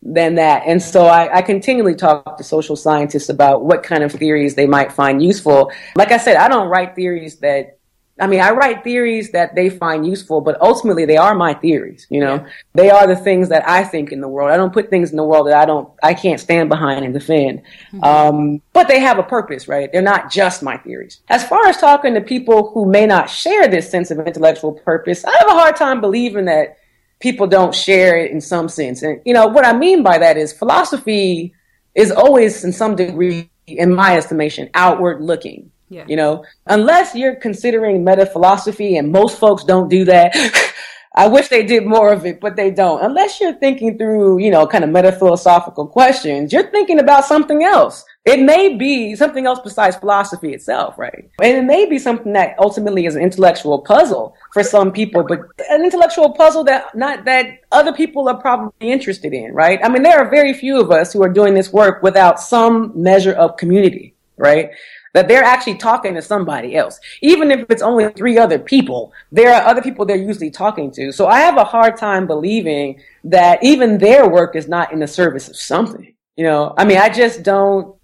[0.04, 0.62] than that.
[0.66, 4.66] And so I, I, continually talk to social scientists about what kind of theories they
[4.66, 5.72] might find useful.
[5.96, 7.78] Like I said, I don't write theories that,
[8.20, 12.06] I mean, I write theories that they find useful, but ultimately they are my theories,
[12.10, 12.34] you know?
[12.34, 12.48] Yeah.
[12.74, 14.50] They are the things that I think in the world.
[14.50, 17.14] I don't put things in the world that I don't, I can't stand behind and
[17.14, 17.62] defend.
[17.92, 18.04] Mm-hmm.
[18.04, 19.90] Um, but they have a purpose, right?
[19.90, 21.20] They're not just my theories.
[21.28, 25.24] As far as talking to people who may not share this sense of intellectual purpose,
[25.24, 26.76] I have a hard time believing that
[27.20, 29.02] people don't share it in some sense.
[29.02, 31.54] And, you know, what I mean by that is philosophy
[31.94, 35.70] is always, in some degree, in my estimation, outward looking.
[35.88, 36.04] Yeah.
[36.08, 40.34] You know, unless you're considering meta philosophy, and most folks don't do that.
[41.16, 43.04] I wish they did more of it, but they don't.
[43.04, 47.62] Unless you're thinking through, you know, kind of meta philosophical questions, you're thinking about something
[47.62, 48.04] else.
[48.24, 51.28] It may be something else besides philosophy itself, right?
[51.42, 55.40] And it may be something that ultimately is an intellectual puzzle for some people, but
[55.68, 59.78] an intellectual puzzle that not that other people are probably interested in, right?
[59.84, 62.92] I mean, there are very few of us who are doing this work without some
[62.94, 64.70] measure of community, right?
[65.12, 66.98] That they're actually talking to somebody else.
[67.20, 71.12] Even if it's only three other people, there are other people they're usually talking to.
[71.12, 75.06] So I have a hard time believing that even their work is not in the
[75.06, 76.14] service of something.
[76.36, 77.94] You know, I mean, I just don't,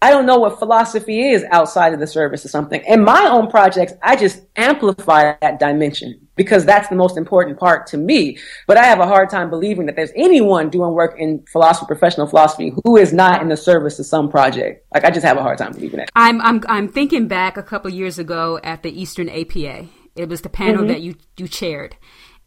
[0.00, 2.82] I don't know what philosophy is outside of the service of something.
[2.86, 7.88] In my own projects, I just amplify that dimension because that's the most important part
[7.88, 8.38] to me.
[8.68, 12.28] But I have a hard time believing that there's anyone doing work in philosophy, professional
[12.28, 14.86] philosophy, who is not in the service of some project.
[14.94, 16.10] Like I just have a hard time believing that.
[16.14, 19.86] I'm I'm I'm thinking back a couple years ago at the Eastern APA.
[20.14, 20.88] It was the panel mm-hmm.
[20.88, 21.96] that you you chaired.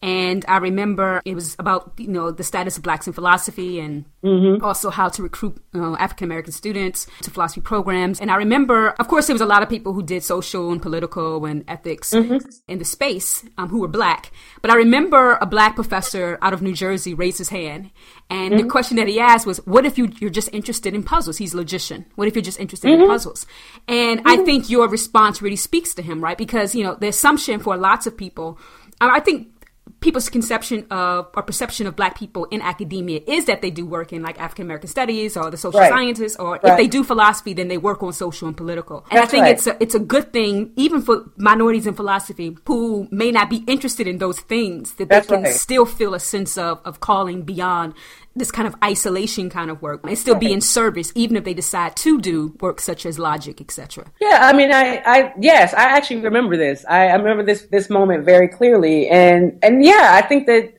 [0.02, 4.06] And I remember it was about, you know, the status of blacks in philosophy and
[4.24, 4.64] mm-hmm.
[4.64, 8.20] also how to recruit uh, African American students to philosophy programs.
[8.20, 10.82] And I remember, of course, there was a lot of people who did social and
[10.82, 12.38] political and ethics mm-hmm.
[12.68, 14.32] in the space um, who were black.
[14.64, 17.92] But I remember a black professor out of New Jersey raised his hand.
[18.30, 18.64] And mm-hmm.
[18.64, 21.38] the question that he asked was, what if you, you're just interested in puzzles?
[21.38, 22.08] He's a logician.
[22.16, 23.12] What if you're just interested in mm-hmm.
[23.12, 23.46] puzzles?
[23.88, 24.46] And I mm-hmm.
[24.46, 26.38] think your response really speaks to him, right?
[26.38, 28.58] Because, you know, the assumption for lots of people,
[29.00, 29.50] I think
[30.00, 34.14] people's conception of or perception of black people in academia is that they do work
[34.14, 35.90] in like African American studies or the social right.
[35.90, 36.66] sciences or right.
[36.66, 39.06] if they do philosophy then they work on social and political.
[39.12, 39.56] And That's I think right.
[39.56, 43.64] it's a, it's a good thing even for minorities in philosophy who may not be
[43.68, 47.44] interested in those things that That's they can still feel a sense of of calling
[47.44, 47.94] beyond
[48.36, 51.54] this kind of isolation kind of work and still be in service even if they
[51.54, 55.84] decide to do work such as logic etc yeah i mean i i yes i
[55.84, 56.86] actually remember this.
[56.88, 59.10] I, I remember this this moment very clearly.
[59.10, 60.74] And and yeah i think that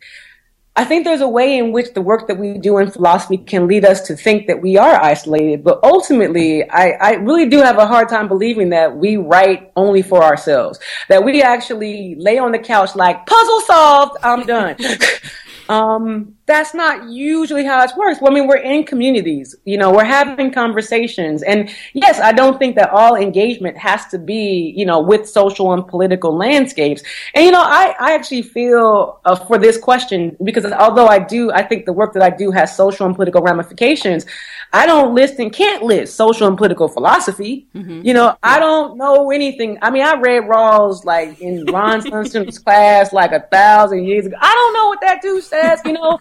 [0.75, 3.69] I think there's a way in which the work that we do in philosophy can
[3.69, 7.77] lead us to think that we are isolated, but ultimately, I, I, really do have
[7.77, 10.79] a hard time believing that we write only for ourselves.
[11.11, 14.77] That we actually lay on the couch like, puzzle solved, I'm done.
[15.69, 18.21] Um, that's not usually how it works.
[18.21, 21.43] Well, I mean, we're in communities, you know, we're having conversations.
[21.43, 25.73] And yes, I don't think that all engagement has to be, you know, with social
[25.73, 27.03] and political landscapes.
[27.35, 31.51] And, you know, I, I actually feel uh, for this question, because although I do,
[31.53, 34.27] I think the work that I do has social and political ramifications,
[34.75, 37.67] I don't list and can't list social and political philosophy.
[37.75, 38.03] Mm-hmm.
[38.07, 38.37] You know, yeah.
[38.43, 39.79] I don't know anything.
[39.83, 44.37] I mean, I read Rawls like in Ron Swensen's class like a thousand years ago.
[44.41, 46.19] I don't know what that dude says, you know.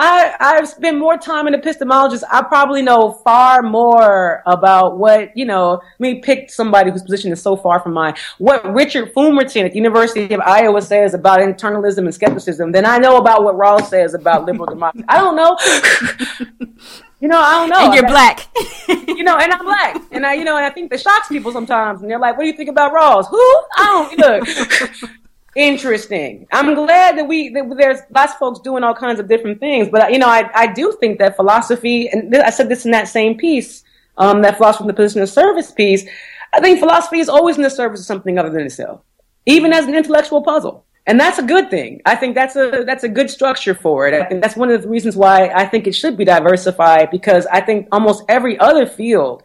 [0.00, 2.22] I, I've spent more time in epistemologist.
[2.30, 7.32] I probably know far more about what, you know, let me pick somebody whose position
[7.32, 8.14] is so far from mine.
[8.38, 12.98] What Richard Fumerton at the University of Iowa says about internalism and skepticism than I
[12.98, 15.04] know about what Rawls says about liberal democracy.
[15.08, 15.58] I don't know.
[17.20, 17.84] You know, I don't know.
[17.84, 18.46] And you're black.
[19.08, 20.00] you know, and I'm black.
[20.12, 22.00] And I, you know, and I think that shocks people sometimes.
[22.00, 23.28] And they're like, what do you think about Rawls?
[23.28, 23.40] Who?
[23.76, 25.20] I don't, look.
[25.58, 26.46] Interesting.
[26.52, 29.88] I'm glad that we, that there's lots of folks doing all kinds of different things.
[29.88, 33.08] But, you know, I, I do think that philosophy, and I said this in that
[33.08, 33.82] same piece,
[34.18, 36.08] um, that philosophy from the position of service piece,
[36.52, 39.00] I think philosophy is always in the service of something other than itself,
[39.46, 42.02] even as an intellectual puzzle and that's a good thing.
[42.04, 44.12] I think that's a that's a good structure for it.
[44.12, 47.46] I think that's one of the reasons why I think it should be diversified because
[47.46, 49.42] I think almost every other field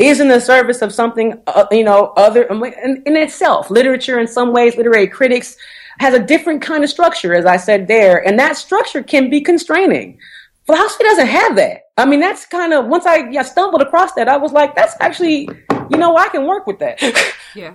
[0.00, 3.70] is in the service of something uh, you know other in, in itself.
[3.70, 5.56] Literature, in some ways, literary critics
[5.98, 9.40] has a different kind of structure, as I said there, and that structure can be
[9.40, 10.18] constraining.
[10.66, 11.82] Philosophy doesn't have that.
[11.96, 14.94] I mean, that's kind of once I, I stumbled across that, I was like, that's
[15.00, 15.48] actually,
[15.90, 17.02] you know, I can work with that.
[17.54, 17.74] yeah.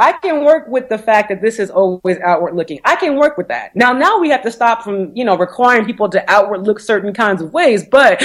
[0.00, 2.78] I can work with the fact that this is always outward looking.
[2.84, 3.74] I can work with that.
[3.74, 7.12] Now, now we have to stop from, you know, requiring people to outward look certain
[7.12, 8.22] kinds of ways, but,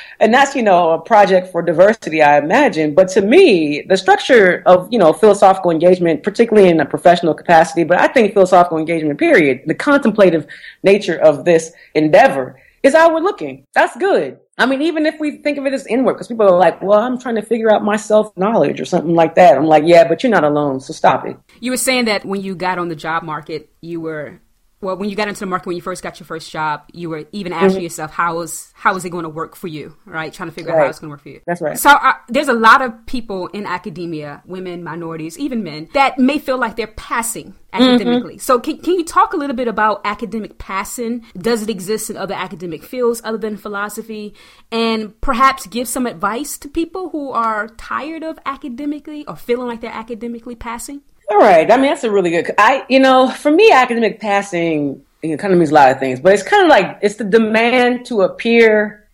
[0.20, 2.94] and that's, you know, a project for diversity, I imagine.
[2.94, 7.84] But to me, the structure of, you know, philosophical engagement, particularly in a professional capacity,
[7.84, 10.46] but I think philosophical engagement, period, the contemplative
[10.82, 13.66] nature of this endeavor is outward looking.
[13.74, 14.38] That's good.
[14.60, 17.00] I mean, even if we think of it as inward, because people are like, well,
[17.00, 19.56] I'm trying to figure out my self knowledge or something like that.
[19.56, 21.38] I'm like, yeah, but you're not alone, so stop it.
[21.60, 24.38] You were saying that when you got on the job market, you were
[24.82, 27.10] well, when you got into the market, when you first got your first job, you
[27.10, 27.82] were even asking mm-hmm.
[27.82, 30.32] yourself, how is how is it going to work for you, right?
[30.32, 30.78] Trying to figure right.
[30.78, 31.40] out how it's going to work for you.
[31.46, 31.78] That's right.
[31.78, 36.38] So uh, there's a lot of people in academia, women, minorities, even men, that may
[36.38, 38.34] feel like they're passing academically.
[38.34, 38.40] Mm-hmm.
[38.40, 41.26] So can, can you talk a little bit about academic passing?
[41.36, 44.34] Does it exist in other academic fields other than philosophy?
[44.72, 49.82] And perhaps give some advice to people who are tired of academically or feeling like
[49.82, 51.02] they're academically passing?
[51.30, 51.70] All right.
[51.70, 52.50] I mean, that's a really good.
[52.58, 55.98] I, you know, for me, academic passing you know, kind of means a lot of
[55.98, 59.08] things, but it's kind of like it's the demand to appear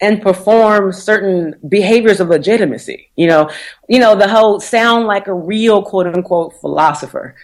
[0.00, 3.10] and perform certain behaviors of legitimacy.
[3.16, 3.50] You know,
[3.88, 7.36] you know, the whole sound like a real quote unquote philosopher.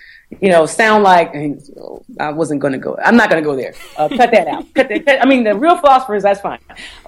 [0.42, 1.34] You know, sound like
[2.20, 2.98] I wasn't going to go.
[3.02, 3.72] I'm not going to go there.
[3.96, 4.74] Uh, cut that out.
[4.74, 6.58] Cut that, I mean, the real philosophers, that's fine.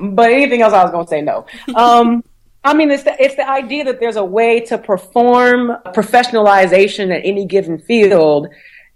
[0.01, 1.45] But anything else, I was going to say no.
[1.75, 2.25] Um,
[2.63, 7.23] I mean, it's the, it's the idea that there's a way to perform professionalization at
[7.25, 8.49] any given field,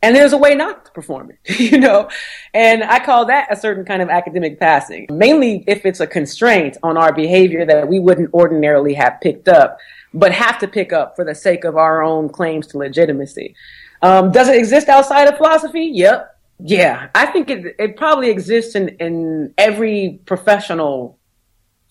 [0.02, 2.10] and there's a way not to perform it, you know?
[2.52, 6.76] And I call that a certain kind of academic passing, mainly if it's a constraint
[6.82, 9.78] on our behavior that we wouldn't ordinarily have picked up,
[10.12, 13.54] but have to pick up for the sake of our own claims to legitimacy.
[14.02, 15.90] Um, does it exist outside of philosophy?
[15.94, 16.38] Yep.
[16.58, 17.08] Yeah.
[17.14, 21.18] I think it, it probably exists in, in every professional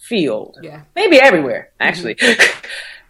[0.03, 0.57] field.
[0.61, 0.81] Yeah.
[0.95, 2.17] Maybe everywhere, actually.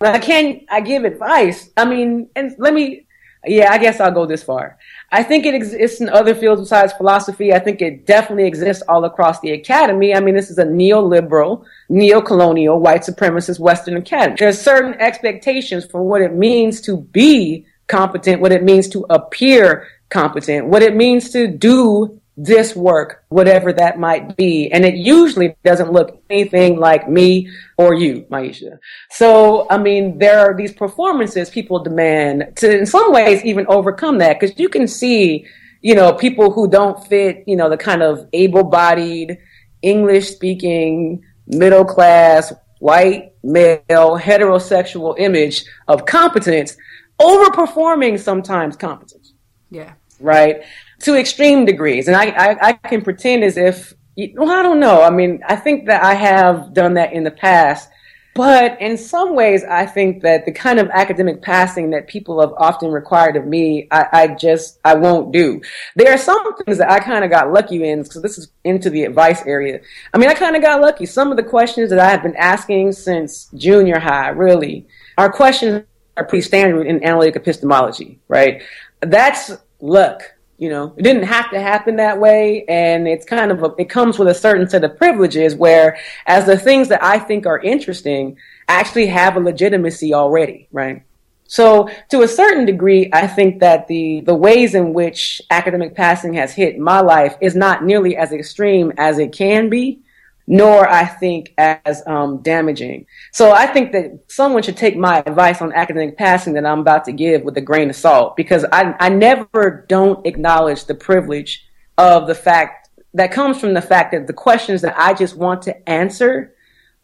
[0.01, 0.15] Mm-hmm.
[0.15, 1.69] I can I give advice.
[1.77, 3.05] I mean, and let me
[3.45, 4.77] yeah, I guess I'll go this far.
[5.11, 7.53] I think it exists in other fields besides philosophy.
[7.53, 10.15] I think it definitely exists all across the academy.
[10.15, 14.37] I mean, this is a neoliberal, neo-colonial, white supremacist Western academy.
[14.39, 19.87] There's certain expectations for what it means to be competent, what it means to appear
[20.09, 24.71] competent, what it means to do this work, whatever that might be.
[24.71, 28.79] And it usually doesn't look anything like me or you, Myisha.
[29.11, 34.17] So, I mean, there are these performances people demand to, in some ways, even overcome
[34.17, 35.45] that because you can see,
[35.81, 39.37] you know, people who don't fit, you know, the kind of able bodied,
[39.83, 46.77] English speaking, middle class, white, male, heterosexual image of competence
[47.21, 49.33] overperforming sometimes competence.
[49.69, 49.93] Yeah.
[50.19, 50.63] Right
[51.03, 52.07] to extreme degrees.
[52.07, 53.93] And I, I, I can pretend as if,
[54.35, 55.01] well, I don't know.
[55.01, 57.89] I mean, I think that I have done that in the past.
[58.35, 62.51] But in some ways, I think that the kind of academic passing that people have
[62.57, 65.61] often required of me, I, I just, I won't do.
[65.95, 68.89] There are some things that I kind of got lucky in, so this is into
[68.89, 69.81] the advice area.
[70.15, 71.05] I mean, I kind of got lucky.
[71.05, 75.83] Some of the questions that I have been asking since junior high, really, are questions
[76.17, 78.63] are pretty standard in analytic epistemology, right?
[79.01, 80.32] That's luck.
[80.57, 82.63] You know, it didn't have to happen that way.
[82.67, 86.45] And it's kind of, a, it comes with a certain set of privileges where as
[86.45, 88.37] the things that I think are interesting
[88.67, 91.03] actually have a legitimacy already, right?
[91.47, 96.33] So to a certain degree, I think that the, the ways in which academic passing
[96.35, 100.02] has hit my life is not nearly as extreme as it can be
[100.47, 103.05] nor I think as um, damaging.
[103.31, 107.05] So I think that someone should take my advice on academic passing that I'm about
[107.05, 111.65] to give with a grain of salt because I, I never don't acknowledge the privilege
[111.97, 115.61] of the fact that comes from the fact that the questions that I just want
[115.63, 116.53] to answer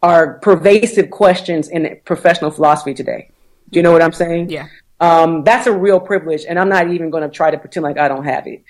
[0.02, 3.30] are pervasive questions in professional philosophy today.
[3.70, 4.50] Do you know what I'm saying?
[4.50, 4.66] Yeah.
[4.98, 7.96] Um, that's a real privilege, and I'm not even going to try to pretend like
[7.96, 8.62] I don't have it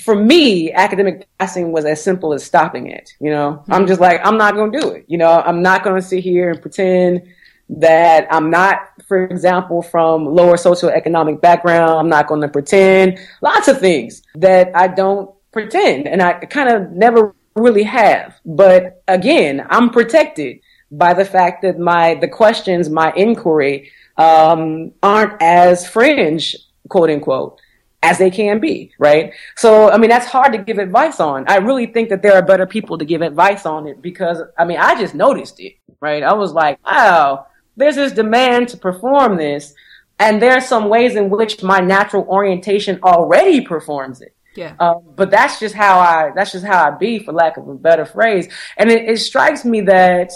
[0.00, 3.10] for me, academic passing was as simple as stopping it.
[3.20, 3.72] You know, mm-hmm.
[3.72, 5.04] I'm just like, I'm not going to do it.
[5.08, 7.22] You know, I'm not going to sit here and pretend
[7.70, 11.90] that I'm not, for example, from lower socioeconomic background.
[11.90, 16.68] I'm not going to pretend lots of things that I don't pretend and I kind
[16.68, 18.38] of never really have.
[18.44, 25.42] But again, I'm protected by the fact that my, the questions, my inquiry, um, aren't
[25.42, 26.56] as fringe,
[26.88, 27.60] quote unquote
[28.02, 29.32] as they can be, right?
[29.56, 31.44] So, I mean, that's hard to give advice on.
[31.48, 34.64] I really think that there are better people to give advice on it because, I
[34.64, 36.22] mean, I just noticed it, right?
[36.22, 37.46] I was like, wow,
[37.76, 39.74] there's this demand to perform this.
[40.20, 44.34] And there are some ways in which my natural orientation already performs it.
[44.56, 44.74] Yeah.
[44.80, 47.74] Um, but that's just how I, that's just how I be, for lack of a
[47.74, 48.48] better phrase.
[48.76, 50.32] And it, it strikes me that,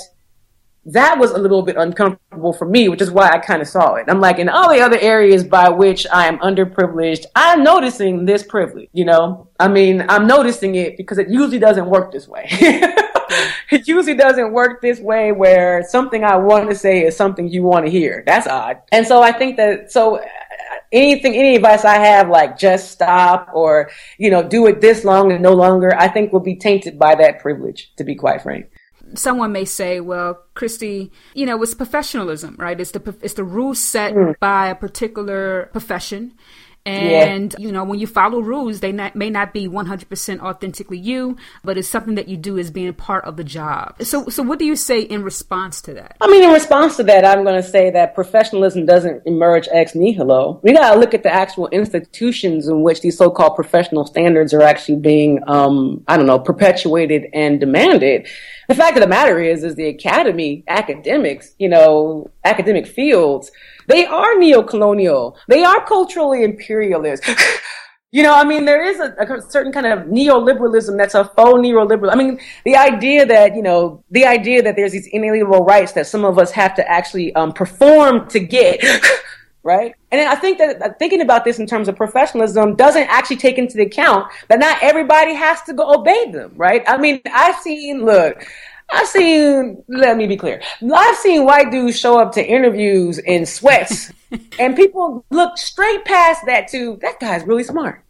[0.84, 3.94] that was a little bit uncomfortable for me, which is why I kind of saw
[3.94, 4.06] it.
[4.08, 8.42] I'm like, in all the other areas by which I am underprivileged, I'm noticing this
[8.42, 9.48] privilege, you know?
[9.60, 12.46] I mean, I'm noticing it because it usually doesn't work this way.
[12.50, 17.62] it usually doesn't work this way where something I want to say is something you
[17.62, 18.24] want to hear.
[18.26, 18.78] That's odd.
[18.90, 20.24] And so I think that, so uh,
[20.90, 25.30] anything, any advice I have, like just stop or, you know, do it this long
[25.30, 28.66] and no longer, I think will be tainted by that privilege, to be quite frank
[29.14, 32.80] someone may say, well, Kristie, you know, it's professionalism, right?
[32.80, 34.38] It's the it's the rules set mm.
[34.40, 36.34] by a particular profession.
[36.84, 37.64] And, yeah.
[37.64, 41.78] you know, when you follow rules, they not, may not be 100% authentically you, but
[41.78, 44.02] it's something that you do as being part of the job.
[44.02, 46.16] So, so what do you say in response to that?
[46.20, 49.94] I mean, in response to that, I'm going to say that professionalism doesn't emerge ex
[49.94, 50.60] nihilo.
[50.64, 54.62] We got to look at the actual institutions in which these so-called professional standards are
[54.62, 58.26] actually being, um, I don't know, perpetuated and demanded.
[58.68, 63.52] The fact of the matter is, is the academy, academics, you know, academic fields,
[63.88, 65.36] they are neo-colonial.
[65.48, 67.24] They are culturally imperialist.
[68.12, 71.58] you know, I mean, there is a, a, certain kind of neoliberalism that's a faux
[71.58, 72.12] neoliberal.
[72.12, 76.06] I mean, the idea that, you know, the idea that there's these inalienable rights that
[76.06, 78.84] some of us have to actually um, perform to get.
[79.62, 79.94] right?
[80.10, 83.58] And I think that uh, thinking about this in terms of professionalism doesn't actually take
[83.58, 86.82] into account that not everybody has to go obey them, right?
[86.86, 88.44] I mean, I've seen, look,
[88.92, 90.62] I've seen, let me be clear.
[90.94, 94.12] I've seen white dudes show up to interviews in sweats
[94.58, 98.04] and people look straight past that to, that guy's really smart.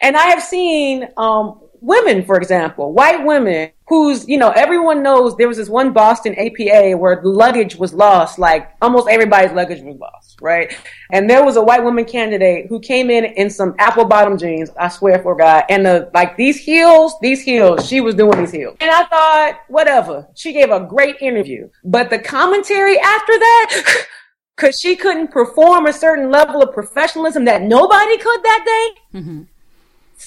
[0.00, 5.34] And I have seen, um, women, for example, white women who's, you know, everyone knows
[5.36, 9.96] there was this one Boston APA where luggage was lost, like almost everybody's luggage was
[9.96, 10.76] lost, right?
[11.10, 14.70] And there was a white woman candidate who came in in some apple bottom jeans,
[14.78, 18.52] I swear for God, and the, like these heels, these heels, she was doing these
[18.52, 18.76] heels.
[18.80, 20.28] And I thought, whatever.
[20.34, 21.70] She gave a great interview.
[21.82, 24.04] But the commentary after that,
[24.56, 29.18] because she couldn't perform a certain level of professionalism that nobody could that day.
[29.20, 29.42] Mm-hmm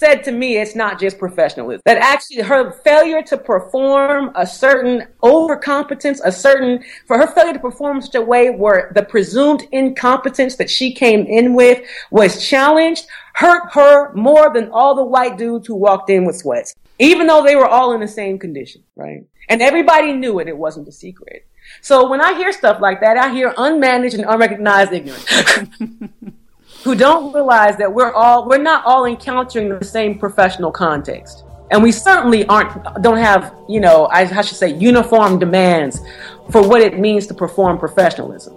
[0.02, 1.84] said to me it's not just professionalism.
[1.86, 7.60] That actually her failure to perform a certain overcompetence, a certain, for her failure to
[7.60, 13.06] perform such a way where the presumed incompetence that she came in with was challenged,
[13.36, 16.74] hurt her more than all the white dudes who walked in with sweats.
[16.98, 19.24] Even though they were all in the same condition, right?
[19.50, 21.46] And everybody knew it, it wasn't a secret.
[21.82, 25.28] So when I hear stuff like that, I hear unmanaged and unrecognized ignorance.
[26.84, 31.44] who don't realize that we're all we're not all encountering the same professional context.
[31.70, 36.02] And we certainly aren't don't have you know I, I, should say uniform demands
[36.50, 38.56] for what it means to perform professionalism.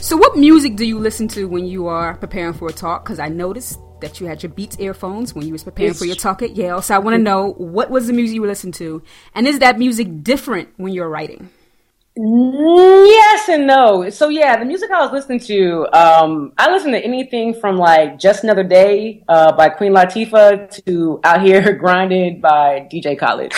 [0.00, 3.04] So what music do you listen to when you are preparing for a talk?
[3.04, 6.04] Because i noticed that you had your beats earphones when you was preparing it's for
[6.04, 6.82] your talk at yale.
[6.82, 9.02] So i want to know what was the music you were listening to?
[9.34, 11.48] And is that music different when you're writing
[12.18, 14.08] Yes and no.
[14.08, 18.18] So yeah, the music I was listening to, um, I listen to anything from like
[18.18, 23.52] "Just Another Day" uh, by Queen Latifah to "Out Here Grinded" by DJ Khaled.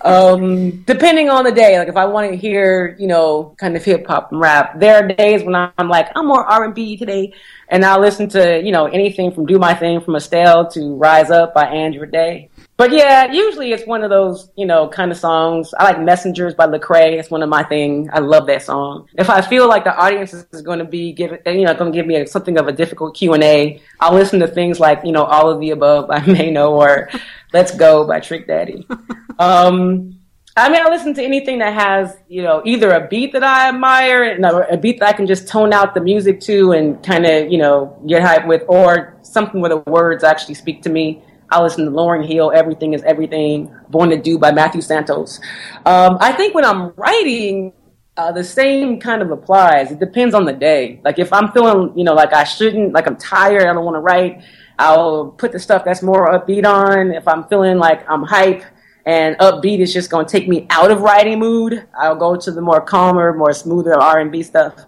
[0.04, 3.84] um, depending on the day, like if I want to hear, you know, kind of
[3.84, 6.96] hip hop and rap, there are days when I'm like, I'm more R and B
[6.96, 7.32] today,
[7.68, 11.30] and I'll listen to, you know, anything from "Do My Thing" from Estelle to "Rise
[11.30, 12.50] Up" by Andra Day.
[12.78, 15.74] But yeah, usually it's one of those, you know, kind of songs.
[15.76, 17.18] I like Messengers by Lecrae.
[17.18, 18.08] It's one of my things.
[18.12, 19.08] I love that song.
[19.18, 21.98] If I feel like the audience is going to be giving, you know, going to
[21.98, 25.00] give me a, something of a difficult Q and A, I'll listen to things like,
[25.04, 27.10] you know, All of the Above by Maino or
[27.52, 28.86] Let's Go by Trick Daddy.
[29.40, 30.18] Um,
[30.56, 33.68] I mean, I listen to anything that has, you know, either a beat that I
[33.68, 37.00] admire and a, a beat that I can just tone out the music to and
[37.04, 40.88] kind of, you know, get hype with, or something where the words actually speak to
[40.88, 41.22] me.
[41.50, 45.40] I listen to Lauryn Hill, Everything is Everything, Born to Do by Matthew Santos.
[45.86, 47.72] Um, I think when I'm writing,
[48.18, 49.90] uh, the same kind of applies.
[49.90, 51.00] It depends on the day.
[51.04, 53.94] Like if I'm feeling, you know, like I shouldn't, like I'm tired, I don't want
[53.94, 54.42] to write,
[54.78, 57.12] I'll put the stuff that's more upbeat on.
[57.12, 58.64] If I'm feeling like I'm hype
[59.06, 62.50] and upbeat is just going to take me out of writing mood, I'll go to
[62.50, 64.84] the more calmer, more smoother R&B stuff.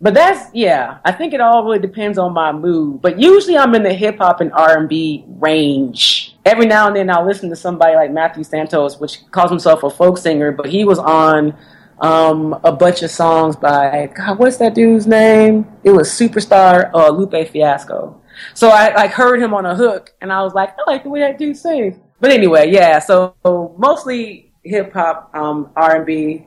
[0.00, 0.98] But that's yeah.
[1.04, 3.00] I think it all really depends on my mood.
[3.00, 6.36] But usually I'm in the hip hop and R and B range.
[6.44, 9.90] Every now and then I'll listen to somebody like Matthew Santos, which calls himself a
[9.90, 11.56] folk singer, but he was on
[12.00, 14.38] um, a bunch of songs by God.
[14.38, 15.66] What's that dude's name?
[15.82, 18.20] It was Superstar uh, Lupe Fiasco.
[18.52, 21.08] So I like heard him on a hook, and I was like, I like the
[21.08, 21.96] way that dude sings.
[22.20, 22.98] But anyway, yeah.
[22.98, 23.34] So
[23.78, 26.46] mostly hip hop, um, R and B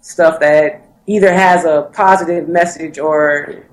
[0.00, 3.66] stuff that either has a positive message or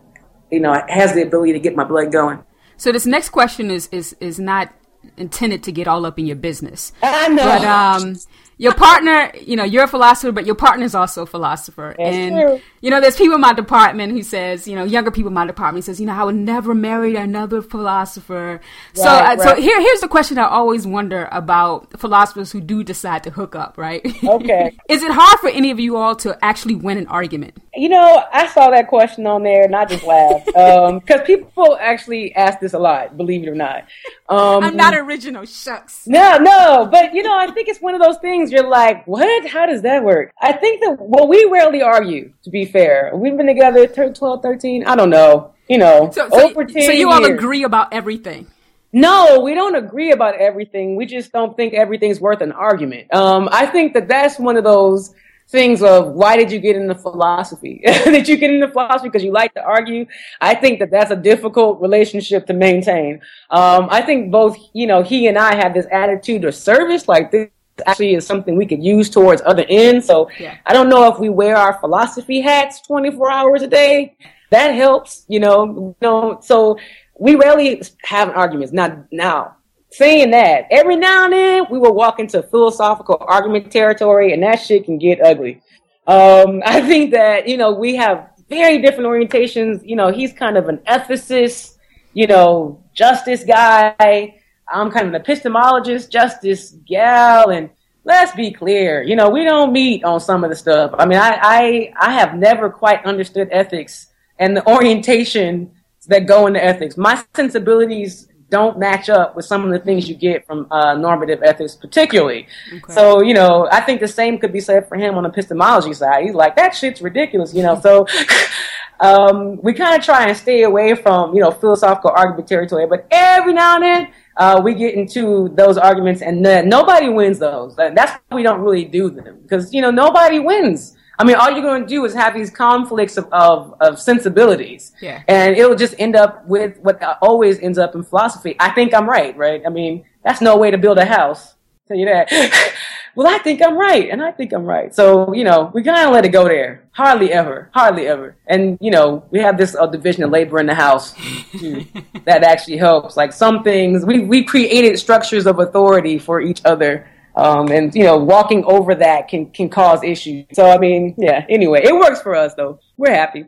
[0.49, 2.43] you know has the ability to get my blood going.
[2.77, 4.73] So this next question is is is not
[5.17, 6.93] intended to get all up in your business.
[7.03, 7.43] I know.
[7.43, 8.15] But um
[8.57, 11.93] your partner, you know, you're a philosopher, but your partner is also a philosopher.
[11.97, 12.61] That's and true.
[12.79, 15.45] you know, there's people in my department who says, you know, younger people in my
[15.45, 18.61] department says, you know, I would never marry another philosopher.
[18.93, 22.83] so, Right, uh, so here, here's the question I always wonder about philosophers who do
[22.83, 23.77] decide to hook up.
[23.77, 24.05] Right?
[24.23, 24.77] Okay.
[24.89, 27.57] is it hard for any of you all to actually win an argument?
[27.75, 32.33] You know, I saw that question on there and I just laughed because people actually
[32.35, 33.17] ask this a lot.
[33.17, 33.83] Believe it or not.
[34.29, 35.45] Um, I'm not original.
[35.45, 36.07] Shucks.
[36.07, 39.47] No, no, but you know, I think it's one of those things you're like, what?
[39.47, 40.31] How does that work?
[40.41, 43.11] I think that, well, we rarely argue, to be fair.
[43.13, 46.83] We've been together thir- 12, 13, I don't know, you know, So, so, over 10
[46.83, 47.37] so you all years.
[47.37, 48.47] agree about everything.
[48.93, 50.95] No, we don't agree about everything.
[50.95, 53.13] We just don't think everything's worth an argument.
[53.13, 55.13] Um, I think that that's one of those
[55.49, 57.81] things of why did you get into philosophy?
[57.85, 60.05] did you get into philosophy because you like to argue?
[60.41, 63.21] I think that that's a difficult relationship to maintain.
[63.49, 67.31] Um, I think both, you know, he and I have this attitude of service, like
[67.31, 67.49] this
[67.85, 70.05] actually is something we could use towards other ends.
[70.07, 70.55] So Yeah.
[70.65, 74.15] I don't know if we wear our philosophy hats 24 hours a day.
[74.51, 76.77] That helps, you know, you know, so
[77.19, 78.73] we rarely have arguments.
[78.73, 79.55] Now, now,
[79.91, 84.55] saying that, every now and then we will walk into philosophical argument territory and that
[84.55, 85.61] shit can get ugly.
[86.07, 89.81] Um, I think that, you know, we have very different orientations.
[89.87, 91.77] You know, he's kind of an ethicist,
[92.13, 94.35] you know, justice guy.
[94.71, 97.69] I'm kind of an epistemologist, justice gal, and
[98.03, 100.91] let's be clear, you know, we don't meet on some of the stuff.
[100.97, 104.07] I mean, I, I, I have never quite understood ethics
[104.39, 105.71] and the orientation
[106.07, 106.97] that go into ethics.
[106.97, 111.41] My sensibilities don't match up with some of the things you get from uh, normative
[111.41, 112.47] ethics, particularly.
[112.89, 115.93] So, you know, I think the same could be said for him on the epistemology
[115.93, 116.23] side.
[116.23, 117.79] He's like, that shit's ridiculous, you know.
[117.79, 118.05] So,
[118.99, 122.85] um, we kind of try and stay away from, you know, philosophical argument territory.
[122.85, 127.39] But every now and then, uh, we get into those arguments, and then nobody wins
[127.39, 127.75] those.
[127.75, 130.95] That's why we don't really do them because you know nobody wins.
[131.17, 134.91] I mean, all you're going to do is have these conflicts of, of, of sensibilities,
[135.01, 135.23] Yeah.
[135.29, 138.57] and it'll just end up with what always ends up in philosophy.
[138.59, 139.61] I think I'm right, right?
[139.65, 141.54] I mean, that's no way to build a house.
[141.87, 142.31] Tell you that.
[143.15, 144.93] well, I think I'm right, and I think I'm right.
[144.93, 146.87] So you know, we kind of let it go there.
[146.93, 148.35] Hardly ever, hardly ever.
[148.47, 151.13] And you know, we have this uh, division of labor in the house
[151.51, 151.85] too,
[152.25, 153.15] that actually helps.
[153.15, 157.07] Like some things, we we created structures of authority for each other.
[157.35, 160.45] Um, and you know, walking over that can can cause issues.
[160.53, 161.45] So I mean, yeah.
[161.49, 162.79] Anyway, it works for us though.
[162.97, 163.45] We're happy.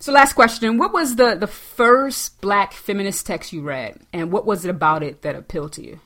[0.00, 4.44] So, last question: What was the the first Black feminist text you read, and what
[4.44, 6.00] was it about it that appealed to you?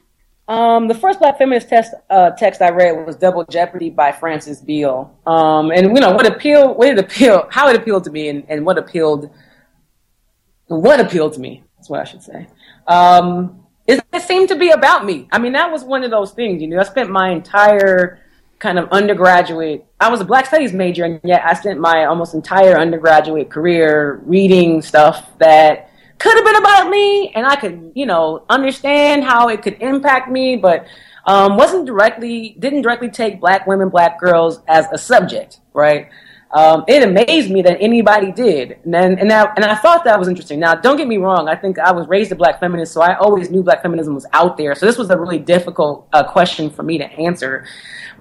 [0.46, 4.60] Um, the first Black feminist text, uh, text I read was Double Jeopardy by Frances
[4.60, 5.16] Beale.
[5.26, 8.44] Um, and you know what appealed, what it appealed, how it appealed to me, and,
[8.48, 9.30] and what appealed,
[10.66, 11.64] what appealed to me.
[11.76, 12.46] That's what I should say.
[12.86, 15.28] Um, it, it seemed to be about me.
[15.32, 16.60] I mean, that was one of those things.
[16.60, 18.20] You know, I spent my entire
[18.58, 19.86] kind of undergraduate.
[19.98, 24.20] I was a Black Studies major, and yet I spent my almost entire undergraduate career
[24.24, 29.48] reading stuff that could have been about me, and I could, you know, understand how
[29.48, 30.86] it could impact me, but
[31.26, 36.08] um, wasn't directly, didn't directly take black women, black girls as a subject, right?
[36.52, 40.16] Um, it amazed me that anybody did, and then, and that, and I thought that
[40.18, 40.60] was interesting.
[40.60, 41.48] Now, don't get me wrong.
[41.48, 44.26] I think I was raised a black feminist, so I always knew black feminism was
[44.32, 44.76] out there.
[44.76, 47.66] So this was a really difficult uh, question for me to answer.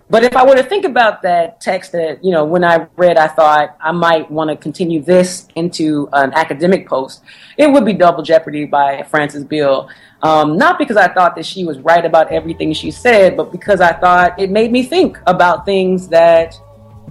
[0.09, 3.17] But if I were to think about that text that, you know, when I read,
[3.17, 7.23] I thought I might want to continue this into an academic post,
[7.57, 9.89] it would be Double Jeopardy by Frances Beale.
[10.21, 13.81] Um, not because I thought that she was right about everything she said, but because
[13.81, 16.59] I thought it made me think about things that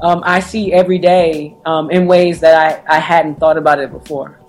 [0.00, 3.90] um, I see every day um, in ways that I, I hadn't thought about it
[3.90, 4.41] before.